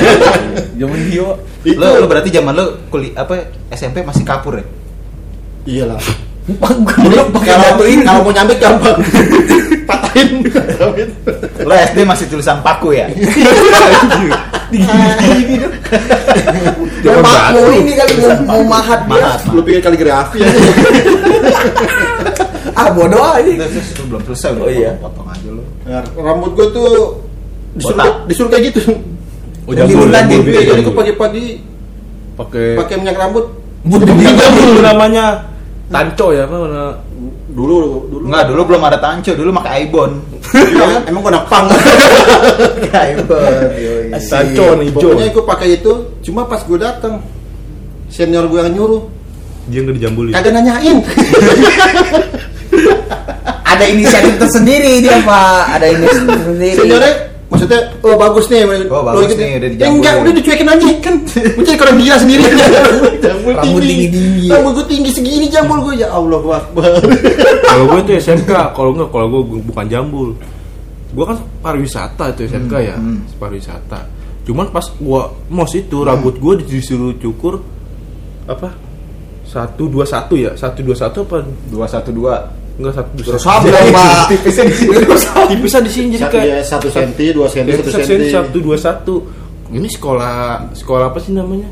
Zaman 0.80 0.98
Dio. 1.12 1.28
itu 1.60 1.76
lo, 1.76 1.88
lo 2.00 2.06
berarti 2.08 2.28
zaman 2.32 2.52
lo 2.56 2.64
kuliah 2.88 3.20
apa 3.20 3.52
SMP 3.76 4.00
masih 4.00 4.24
kapur 4.24 4.56
ya? 4.56 4.64
iyalah 5.68 6.00
Jadi 6.46 6.56
kalau 7.44 7.76
kalau 7.84 8.20
mau 8.24 8.32
nyambit 8.32 8.58
gampang 8.62 8.96
patahin 10.16 11.08
Lo 11.66 11.74
SD 11.76 11.98
masih 12.08 12.26
tulisan 12.32 12.58
paku 12.64 12.96
ya? 12.96 13.06
Zaman 17.04 17.22
mau 17.22 17.30
batu. 17.30 17.60
mau 17.62 17.70
ini 17.70 17.92
kali 17.94 18.12
mau, 18.48 18.62
mahat 18.66 19.00
dia. 19.06 19.30
Lu 19.54 19.60
pikir 19.62 19.80
kaligrafi 19.84 20.42
ya 20.42 20.50
Ah 22.76 22.92
bodoh 22.92 23.22
aja. 23.32 23.46
Terus, 23.46 23.72
terus, 23.72 23.88
lu 23.96 24.04
belum 24.10 24.22
selesai 24.28 24.50
Oh, 24.60 24.68
iya. 24.68 24.92
potong 25.00 25.28
aja 25.30 25.48
lo. 25.48 25.62
Rambut 26.18 26.50
gue 26.58 26.66
tuh 26.74 26.92
disuruh 27.76 28.24
disuruh 28.24 28.48
kayak 28.48 28.72
gitu 28.72 28.82
oh 29.68 29.72
jambul 29.76 30.08
gitu 30.08 30.32
gitu 30.48 30.48
jadi 30.48 30.64
gue 30.64 30.76
jambul. 30.80 30.94
pagi-pagi 30.96 31.44
pakai 32.40 32.66
pakai 32.80 32.94
minyak 33.04 33.16
rambut 33.20 33.46
Bukan 33.86 34.82
namanya 34.82 35.46
tanco 35.86 36.34
ya 36.34 36.42
apa 36.42 36.56
mana 36.58 36.82
dulu 37.52 38.06
dulu 38.10 38.24
Enggak, 38.26 38.44
dulu 38.50 38.60
belum 38.72 38.82
ada 38.84 38.98
tanco, 38.98 39.32
dulu 39.32 39.50
pakai 39.62 39.72
Aibon. 39.82 40.10
Iya. 40.54 40.86
Emang 41.08 41.20
gue 41.22 41.32
anak 41.32 41.44
pang 41.46 41.66
Aibon. 42.92 43.72
yoi. 43.76 44.10
tanco 44.16 44.64
hijau 44.82 45.10
pokoknya 45.14 45.30
gue 45.32 45.44
pakai 45.44 45.68
itu 45.78 45.92
cuma 46.26 46.48
pas 46.48 46.60
gue 46.64 46.78
datang 46.78 47.22
senior 48.10 48.46
gue 48.50 48.60
yang 48.60 48.74
nyuruh. 48.74 49.02
Dia 49.66 49.82
nggak 49.82 49.94
dijambulin. 49.98 50.32
Kagak 50.34 50.52
nanyain. 50.54 50.98
Ada 53.76 53.84
inisiatif 53.92 54.34
tersendiri 54.40 55.04
dia 55.04 55.20
pak. 55.20 55.62
Ada 55.76 55.86
inisiatif 55.92 56.26
tersendiri. 56.26 56.76
Seniornya 56.80 57.12
maksudnya 57.46 57.78
oh 58.00 58.16
bagus 58.16 58.46
nih 58.46 58.60
Oh, 58.64 58.74
Lo 58.90 59.06
bagus 59.06 59.30
gitu. 59.30 59.38
nih, 59.38 59.50
udah 59.52 59.56
Eh, 59.56 59.70
dijambulin. 59.70 59.94
enggak 59.96 60.14
udah 60.18 60.32
dicuekin 60.34 60.66
aja 60.66 60.86
kan 60.98 61.14
gue 61.54 61.62
jadi 61.62 61.78
orang 61.78 61.96
gila 61.96 62.16
sendiri 62.18 62.42
jambul 63.24 63.52
Rambut 63.52 63.62
tinggi-tinggi. 63.82 64.46
rambut 64.48 64.72
gue 64.74 64.86
tinggi 64.86 65.10
segini 65.10 65.46
jambul 65.46 65.78
gue 65.80 65.94
ya 65.96 66.08
Allah 66.10 66.40
akbar 66.56 66.90
kalau 67.70 67.84
gue 67.88 68.00
tuh 68.02 68.14
SMK 68.16 68.50
kalau 68.72 68.90
nggak 68.92 69.08
kalau 69.08 69.26
gue 69.30 69.42
bukan 69.62 69.86
jambul 69.86 70.28
gue 71.08 71.24
kan 71.24 71.38
pariwisata 71.60 72.24
itu 72.30 72.40
SMK 72.46 72.74
ya 72.76 72.96
hmm. 72.96 73.38
pariwisata 73.38 74.00
cuman 74.42 74.66
pas 74.68 74.86
gue 74.90 75.20
mos 75.48 75.72
itu 75.72 75.98
rambut 76.00 76.34
gue 76.36 76.54
disuruh 76.62 77.14
cukur 77.14 77.62
apa 78.44 78.74
satu 79.42 79.86
dua 79.86 80.02
satu 80.02 80.34
ya 80.34 80.50
satu 80.52 80.82
dua 80.82 80.94
satu 80.94 81.22
apa 81.22 81.46
Dua 81.66 81.86
satu 81.86 82.10
dua. 82.10 82.50
Enggak 82.76 82.94
satu 82.96 83.10
satu 83.40 83.48
apa, 83.48 83.88
Pak? 83.90 84.24
Tipisnya 84.36 84.64
di 84.68 84.74
sini. 84.76 84.94
tipisnya 85.48 85.80
di 85.80 85.90
sini 85.92 86.06
jadi 86.12 86.22
Satu- 86.28 86.34
kayak 86.36 86.46
ya, 86.46 86.58
satu 86.64 86.88
senti, 86.92 87.24
dua 87.32 87.46
senti, 87.48 87.72
satu 87.72 87.90
satu 87.90 88.04
senti. 88.04 88.28
satu 88.32 88.56
dua 88.60 88.76
satu. 88.76 89.14
Ini 89.66 89.88
sekolah 89.90 90.34
sekolah 90.76 91.06
apa 91.10 91.18
sih 91.18 91.32
namanya? 91.34 91.68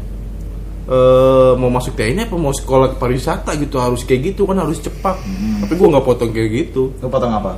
Eh 0.84 1.52
mau 1.56 1.70
masuk 1.72 1.96
TNI 1.96 2.28
apa 2.28 2.36
mau 2.36 2.52
sekolah 2.52 2.96
pariwisata 2.96 3.56
gitu 3.56 3.76
harus 3.80 4.04
kayak 4.04 4.34
gitu 4.34 4.44
kan 4.44 4.58
harus 4.60 4.80
cepat. 4.80 5.16
Tapi 5.64 5.72
gue 5.76 5.88
nggak 5.92 6.04
potong 6.04 6.30
kayak 6.32 6.50
gitu. 6.52 6.90
Lo 7.00 7.08
potong 7.08 7.32
apa? 7.32 7.52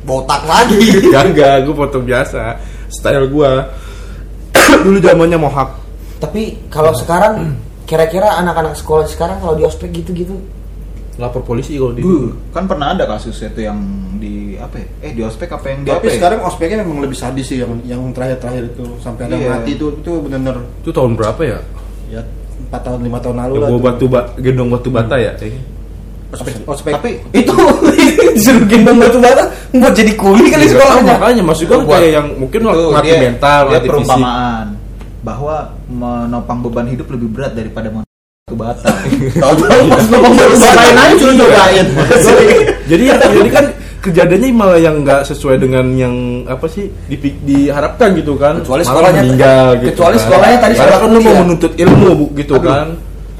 botak 0.00 0.42
lagi. 0.48 0.80
Ya 1.14 1.22
enggak 1.28 1.68
gue 1.68 1.74
potong 1.76 2.04
biasa. 2.04 2.56
Style 2.90 3.28
gue 3.30 3.50
dulu 4.84 4.98
zamannya 4.98 5.38
mohak 5.38 5.80
tapi 6.20 6.68
kalau 6.68 6.92
sekarang 6.92 7.56
kira-kira 7.88 8.36
anak-anak 8.38 8.76
sekolah 8.76 9.08
sekarang 9.08 9.40
kalau 9.40 9.56
di 9.56 9.64
ospek 9.64 9.88
gitu-gitu 9.90 10.36
lapor 11.20 11.42
polisi 11.42 11.76
kalau 11.76 11.92
di 11.92 12.02
kan 12.50 12.64
pernah 12.64 12.90
ada 12.90 13.04
kasus 13.04 13.36
itu 13.38 13.60
yang 13.60 13.76
di 14.16 14.56
apa 14.56 14.74
ya? 14.74 14.86
Eh 15.02 15.12
di 15.12 15.20
ospek 15.20 15.48
apa 15.50 15.66
yang 15.68 15.80
di 15.80 15.88
tapi 15.88 16.00
apa 16.00 16.06
ya? 16.06 16.16
sekarang 16.16 16.40
ospeknya 16.42 16.76
memang 16.80 17.00
lebih 17.00 17.14
sadis 17.14 17.46
sih 17.46 17.58
yang 17.58 17.76
yang 17.84 18.00
terakhir-terakhir 18.10 18.64
itu 18.70 18.84
sampai 18.98 19.22
ada 19.24 19.34
yang 19.34 19.42
Iya. 19.42 19.52
mati 19.54 19.70
itu 19.74 19.86
itu 19.94 20.12
benar-benar 20.18 20.56
itu 20.78 20.90
tahun 20.90 21.12
berapa 21.14 21.42
ya 21.42 21.58
ya 22.10 22.22
empat 22.62 22.80
tahun 22.82 23.00
lima 23.02 23.18
tahun 23.18 23.36
lalu 23.38 23.52
yang 23.54 23.64
lah 23.70 23.82
batu 23.82 24.04
ba 24.06 24.20
gendong 24.36 24.68
batu 24.68 24.88
bata 24.88 25.14
ya 25.14 25.32
kayaknya. 25.34 25.62
ospek 26.30 26.52
ospek 26.64 26.92
Tapi 26.94 27.10
itu 27.40 27.54
disuruh 28.30 28.64
gendong 28.64 28.98
batu 28.98 29.18
bara 29.18 29.44
buat 29.70 29.92
jadi 29.92 30.12
kuli 30.14 30.44
kali 30.46 30.64
Iya, 30.64 30.72
sekolahnya 30.72 31.12
makanya 31.16 31.42
maksud 31.44 31.64
gue 31.64 31.78
kayak 31.82 32.10
yang 32.12 32.26
mungkin 32.34 32.58
itu 32.62 32.80
mati 32.88 33.06
dia- 33.06 33.22
mental 33.22 33.60
dia 33.62 33.70
mati 33.70 33.78
fisik 33.78 33.90
perumpamaan 33.92 34.66
bahwa 35.20 35.56
menopang 35.86 36.58
beban 36.60 36.86
hidup 36.86 37.06
lebih 37.08 37.28
berat 37.30 37.52
daripada 37.52 37.88
menopang 38.50 38.76
batu 38.76 38.84
bata. 38.84 38.90
tahu-tahu 39.42 39.82
pas 39.86 40.04
ngomong 40.08 40.34
aja 40.34 41.26
cobain 41.36 41.86
jadi 42.84 43.02
ya 43.04 43.14
jadi 43.22 43.50
kan 43.50 43.64
kejadiannya 44.00 44.48
malah 44.50 44.78
yang 44.78 44.96
nggak 45.00 45.22
sesuai 45.24 45.56
dengan 45.56 45.84
yang 45.92 46.14
apa 46.44 46.64
sih 46.66 46.88
di- 47.06 47.36
diharapkan 47.38 48.16
gitu 48.16 48.32
kan 48.34 48.58
Kecuali 48.58 48.80
Malah 48.80 48.88
sekolahnya- 48.90 49.22
meninggal 49.22 49.66
gitu 49.76 49.88
kecuali 49.92 50.16
kan. 50.16 50.24
sekolahnya 50.24 50.58
tadi 50.58 50.74
sekolah 50.74 50.96
kan 50.96 51.04
lu 51.04 51.12
mau 51.12 51.20
kuliah. 51.22 51.38
menuntut 51.38 51.72
ilmu 51.74 52.08
bu- 52.10 52.32
gitu 52.34 52.52
Aduh. 52.56 52.64
kan 52.66 52.88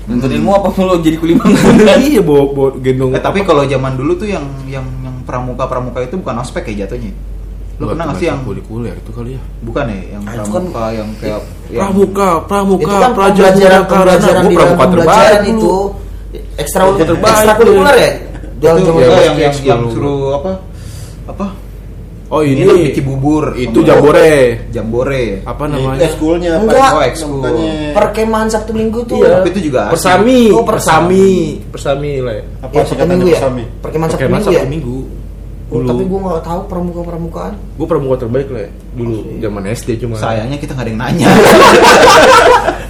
Nuntut 0.03 0.31
ilmu 0.33 0.51
apa 0.53 0.69
lo 0.77 0.95
jadi 0.99 1.17
kuli 1.17 1.33
iya 2.03 2.21
bawa, 2.21 2.45
bawa 2.51 2.71
gendong 2.77 3.15
Eh, 3.15 3.23
tapi 3.23 3.41
kalau 3.41 3.63
zaman 3.63 3.95
dulu 3.95 4.19
tuh 4.19 4.27
yang 4.27 4.43
yang 4.67 4.83
yang 5.01 5.17
pramuka 5.23 5.65
pramuka 5.65 6.03
itu 6.03 6.19
bukan 6.19 6.35
ospek 6.37 6.67
ya 6.69 6.85
jatuhnya. 6.85 7.15
Lo 7.81 7.85
pernah 7.89 8.13
nggak 8.13 8.21
sih 8.21 8.27
yang 8.29 8.41
kuliah 8.45 8.65
kuliah 8.69 8.93
itu 8.93 9.11
kali 9.11 9.31
ya? 9.33 9.43
Bukan 9.65 9.85
ya 9.89 9.99
yang 10.13 10.23
Ah, 10.29 10.33
itu 10.37 10.39
kan- 10.39 10.49
pramuka 10.53 10.85
yang 10.93 11.09
kayak 11.17 11.33
yang- 11.33 11.81
pramuka 11.81 12.29
pramuka 12.45 12.83
itu 12.85 12.93
kan 12.93 13.13
praja 13.17 13.41
pembelajaran 13.41 13.83
pembelajaran 13.89 14.43
di 14.45 14.55
pramuka 14.55 14.83
pembelajaran 14.85 15.41
terbaik 15.41 15.41
itu 15.49 15.75
ekstra 16.61 16.83
Terbaik. 16.93 17.33
ekstrakurikuler 17.41 17.97
ya? 17.97 18.11
dalam 18.61 18.77
itu 18.77 18.91
ya, 18.93 19.09
pas 19.09 19.23
yang 19.25 19.37
yang, 19.41 19.55
yang 19.65 19.81
suruh 19.89 20.37
apa? 20.37 20.53
Apa? 21.25 21.47
Oh 22.31 22.47
ini, 22.47 22.63
ini. 22.63 22.95
bikin 22.95 23.05
bubur. 23.11 23.59
Itu 23.59 23.83
jambore. 23.83 24.71
Jambore. 24.71 25.43
Apa 25.43 25.67
itu 25.67 25.73
namanya? 25.75 26.01
ekskulnya 26.07 26.53
Enggak. 26.63 26.91
Oh, 26.95 27.03
ekskul. 27.03 27.43
perkemahan 27.91 28.47
sabtu 28.47 28.71
minggu 28.71 29.03
tuh. 29.03 29.19
Iya. 29.19 29.43
tapi 29.43 29.49
itu 29.51 29.61
juga 29.67 29.91
persami. 29.91 30.47
Oh, 30.55 30.63
persami. 30.63 31.59
Persami. 31.75 32.23
Lah 32.23 32.35
ya. 32.39 32.45
Apa 32.63 32.71
ya, 32.71 32.83
sih 32.87 32.95
sabtu 32.95 33.07
minggu 33.09 33.27
ya? 33.35 33.39
Sami 33.43 33.65
perkemahan 33.83 34.11
sabtu 34.15 34.31
minggu 34.31 34.53
ya 34.55 34.63
Oh, 35.71 35.79
dulu 35.79 35.89
tapi 35.89 36.03
gue 36.03 36.19
nggak 36.21 36.43
tahu 36.43 36.61
pramuka 36.67 37.01
pramukaan 37.05 37.55
gue 37.55 37.87
pramuka 37.87 38.15
terbaik 38.19 38.49
lah 38.49 38.61
ya. 38.61 38.71
dulu 38.93 39.15
zaman 39.39 39.63
SD 39.71 39.89
cuma. 39.99 40.15
Sayangnya 40.17 40.59
kita 40.59 40.73
nggak 40.73 40.83
ada 40.83 40.91
yang 40.91 41.01
nanya. 41.01 41.27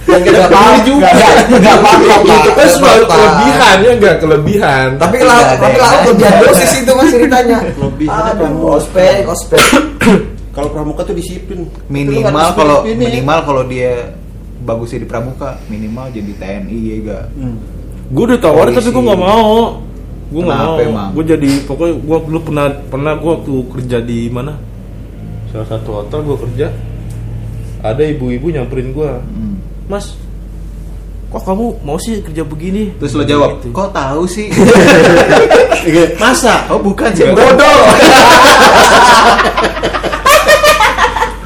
Yang 0.03 0.21
kita 0.25 0.45
tahu 0.49 0.73
juga. 0.83 1.07
Nggak 1.47 1.75
apa-apa 1.77 2.13
Pak. 2.17 2.35
itu 2.35 2.49
kan 2.51 2.67
selalu 2.67 2.81
Nggak 2.81 2.99
apa-apa. 2.99 3.13
kelebihan 3.13 3.75
ya 3.77 3.91
enggak 3.93 4.15
kelebihan. 4.17 4.87
Tapi 4.97 5.17
lah 5.21 5.39
tapi 5.55 5.77
lah 5.77 5.91
kelebihan 6.01 6.33
dosis 6.41 6.71
itu 6.75 6.91
mas 6.91 7.07
ceritanya. 7.07 7.57
Kelebihannya 7.71 8.23
Aduh, 8.27 8.39
pramuka. 8.41 8.67
ospek 8.75 9.15
ospek. 9.25 9.61
Kalau 10.55 10.67
pramuka 10.67 11.01
tuh 11.03 11.15
disiplin. 11.15 11.63
Minimal 11.87 12.27
Lu 12.27 12.33
nggak 12.33 12.51
kalau 12.57 12.77
minimal 12.83 13.39
kalau 13.45 13.63
dia 13.63 14.11
bagusnya 14.61 14.99
di 14.99 15.07
pramuka 15.07 15.49
minimal 15.67 16.05
jadi 16.09 16.31
TNI 16.35 16.77
ya 16.77 16.97
ga 17.03 17.19
Hmm. 17.33 17.57
gue 18.09 18.23
udah 18.25 18.37
tawarin 18.37 18.73
tapi 18.73 18.89
gue 18.89 19.03
nggak 19.03 19.21
mau 19.23 19.79
gue 20.31 20.41
nggak 20.41 20.59
mau. 20.61 20.75
emang? 20.79 21.09
gue 21.11 21.25
jadi 21.27 21.51
pokoknya 21.61 21.93
gue 21.97 22.17
dulu 22.23 22.39
pernah 22.41 22.65
pernah 22.87 23.13
gue 23.13 23.31
waktu 23.31 23.53
kerja 23.69 23.97
di 23.99 24.19
mana? 24.27 24.55
Salah 25.47 25.67
satu 25.69 25.89
hotel 25.97 26.19
gue 26.23 26.37
kerja 26.41 26.67
ada 27.81 27.99
ibu-ibu 28.01 28.47
nyamperin 28.47 28.91
gue 28.91 29.09
Hmm. 29.11 29.59
mas 29.85 30.15
kok 31.27 31.41
kamu 31.41 31.79
mau 31.81 31.95
sih 31.97 32.19
kerja 32.21 32.41
begini? 32.41 32.91
Terus 32.97 33.11
lo 33.13 33.23
jawab 33.23 33.57
Gitu. 33.57 33.71
kok 33.71 33.91
tahu 33.91 34.23
sih? 34.25 34.47
Iya, 35.81 36.15
masa? 36.23 36.67
Oh 36.67 36.77
bukan 36.77 37.11
sih 37.11 37.27
bodoh. 37.27 37.79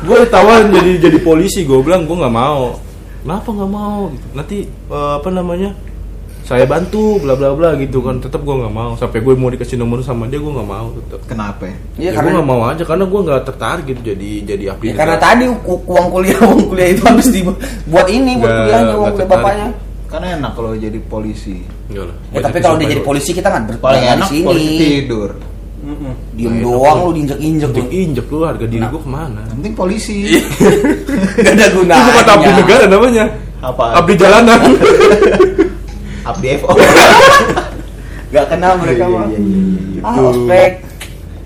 Gue 0.06 0.22
ditawarin 0.22 0.70
jadi 0.70 0.92
jadi 1.02 1.18
polisi 1.20 1.66
gue 1.66 1.82
bilang 1.82 2.06
gue 2.06 2.14
nggak 2.14 2.30
mau. 2.32 2.78
Kenapa 3.26 3.50
nggak 3.50 3.72
mau? 3.72 4.02
Gitu. 4.08 4.26
nanti 4.34 4.58
eh, 4.70 5.12
apa 5.18 5.30
namanya 5.32 5.74
saya 6.46 6.62
bantu 6.64 7.18
bla 7.18 7.34
bla 7.34 7.52
bla 7.52 7.74
gitu 7.74 8.00
kan 8.00 8.18
tetap 8.18 8.40
gue 8.40 8.54
nggak 8.54 8.70
mau 8.70 8.94
sampai 8.94 9.18
gue 9.18 9.34
mau 9.34 9.50
dikasih 9.50 9.76
nomor 9.76 10.00
sama 10.00 10.26
dia 10.26 10.38
gue 10.38 10.48
nggak 10.48 10.70
mau 10.70 10.94
tetap 10.96 11.20
Kenapa? 11.26 11.66
ya? 11.66 11.74
Iya 11.74 11.78
ya, 11.98 12.06
gue 12.06 12.16
karena 12.16 12.30
nggak 12.32 12.48
mau 12.48 12.62
aja 12.64 12.84
karena 12.84 13.04
gue 13.04 13.20
nggak 13.20 13.42
tertarik 13.44 13.84
gitu 13.84 14.02
jadi 14.06 14.30
jadi 14.46 14.64
abdi 14.70 14.86
ya, 14.86 14.94
karena 14.96 15.16
tadi 15.18 15.44
uang 15.66 16.08
kuliah 16.08 16.38
uang 16.46 16.62
kuliah 16.68 16.88
itu 16.88 17.02
habis 17.02 17.28
dibuat 17.28 17.58
ini 18.08 18.38
buat 18.38 18.46
kuliahnya 18.52 18.94
uang 18.94 19.10
kuliah 19.10 19.18
tertarik. 19.18 19.30
bapaknya. 19.36 19.68
Karena 20.06 20.28
enak 20.38 20.52
kalau 20.54 20.72
jadi 20.78 21.00
polisi. 21.04 21.58
Enggak 21.90 22.06
lah. 22.08 22.16
Ya, 22.30 22.40
tapi 22.40 22.58
kalau 22.62 22.76
dia 22.78 22.88
jadi 22.88 23.04
polisi 23.04 23.30
kita 23.34 23.48
nggak 23.48 23.64
ber- 23.68 23.82
Paling 23.82 24.00
nggak 24.00 24.16
enak 24.16 24.30
di 24.30 24.40
polisi 24.40 24.64
sini. 24.64 24.78
tidur. 24.80 25.30
Diem 26.32 26.50
Nah, 26.50 26.62
doang 26.62 26.98
lu 27.00 27.12
diinjek-injek 27.12 27.70
lu. 27.70 27.76
injek 27.76 27.90
injek 27.92 28.26
lu 28.28 28.38
harga 28.42 28.66
diri 28.66 28.82
gue 28.84 28.98
ke 28.98 29.10
mana 29.12 29.42
Yang 29.44 29.58
penting 29.60 29.74
polisi. 29.76 30.18
Gak 31.42 31.52
ada 31.52 31.64
itu 31.64 31.76
gunanya. 31.76 32.06
bukan 32.06 32.26
abdi 32.28 32.52
negara 32.56 32.86
namanya 32.88 33.26
Apa? 33.60 33.84
abdi 33.98 34.14
jalanan 34.16 34.60
Abdi 36.26 36.48
FO. 36.58 36.74
Gak 38.28 38.46
kenal 38.50 38.74
mereka 38.76 39.06
Iya, 39.06 39.16
mah. 39.16 39.28
iya, 39.28 39.40
iya, 39.40 39.62
iya. 39.94 40.02
Ah, 40.02 40.16
ospek. 40.26 40.72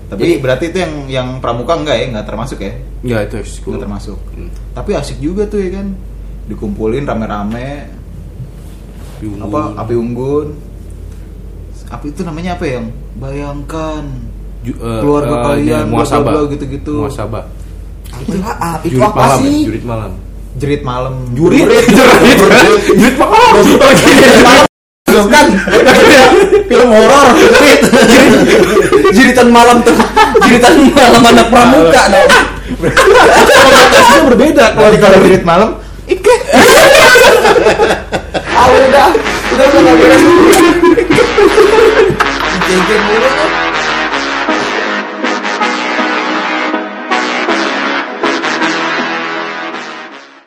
Tapi 0.08 0.26
berarti 0.38 0.64
itu 0.66 0.78
yang 0.80 0.94
yang 1.06 1.28
pramuka 1.38 1.76
enggak 1.76 1.96
ya? 1.96 2.04
Enggak 2.08 2.26
termasuk 2.26 2.58
ya? 2.58 2.72
Enggak 3.00 3.20
itu 3.22 3.34
ekskul 3.38 3.70
Enggak 3.70 3.82
termasuk. 3.84 4.18
Hmm. 4.32 4.50
Tapi 4.72 4.90
asik 4.92 5.18
juga 5.18 5.44
tuh 5.44 5.60
ya 5.60 5.70
kan. 5.72 5.86
Dikumpulin 6.46 7.04
rame-rame 7.04 7.86
Api 9.14 9.26
unggun. 9.28 9.44
apa 9.44 9.60
api 9.78 9.94
unggun. 9.94 10.48
Apa 11.86 12.04
itu 12.06 12.20
namanya 12.22 12.56
apa 12.56 12.64
yang? 12.66 12.84
Bayangkan 13.14 14.02
Ju- 14.60 14.74
eh, 14.74 14.98
keluarga 14.98 15.34
eh, 15.34 15.42
kalian, 15.46 15.84
muasabah 15.86 16.32
gitu-gitu. 16.48 16.94
muasabah 16.98 17.44
Itu, 18.18 18.36
ah, 18.42 18.76
itu 18.82 18.92
jurit 18.92 19.06
apa 19.06 19.16
malam 19.16 19.38
sih? 19.38 19.54
ya, 19.54 19.66
jurit 19.68 19.84
malam 19.84 20.12
jerit 20.52 20.82
malam. 20.82 21.14
jurit 21.38 21.62
jurit 21.62 21.86
jurit 22.90 23.16
malam 23.16 24.66
Bukan. 25.30 25.46
Film 26.66 26.90
horor. 26.90 27.28
Jiritan 29.14 29.48
malam 29.54 29.78
tuh. 29.86 29.94
Jiritan 30.42 30.90
malam 30.90 31.22
anak 31.22 31.46
pramuka 31.54 32.02
dong. 32.10 32.28
konotasinya 32.80 34.22
berbeda 34.30 34.64
Kalau 34.72 34.96
kalau 34.96 35.18
jerit 35.26 35.44
malam, 35.44 35.76
ike. 36.06 36.34
Ah 38.56 38.66
udah, 38.70 39.08
udah 39.54 39.66
udah 39.70 39.80
nggak 39.84 39.96
beres. 40.00 40.22
Jengkel 42.66 43.00
mulu. 43.06 43.69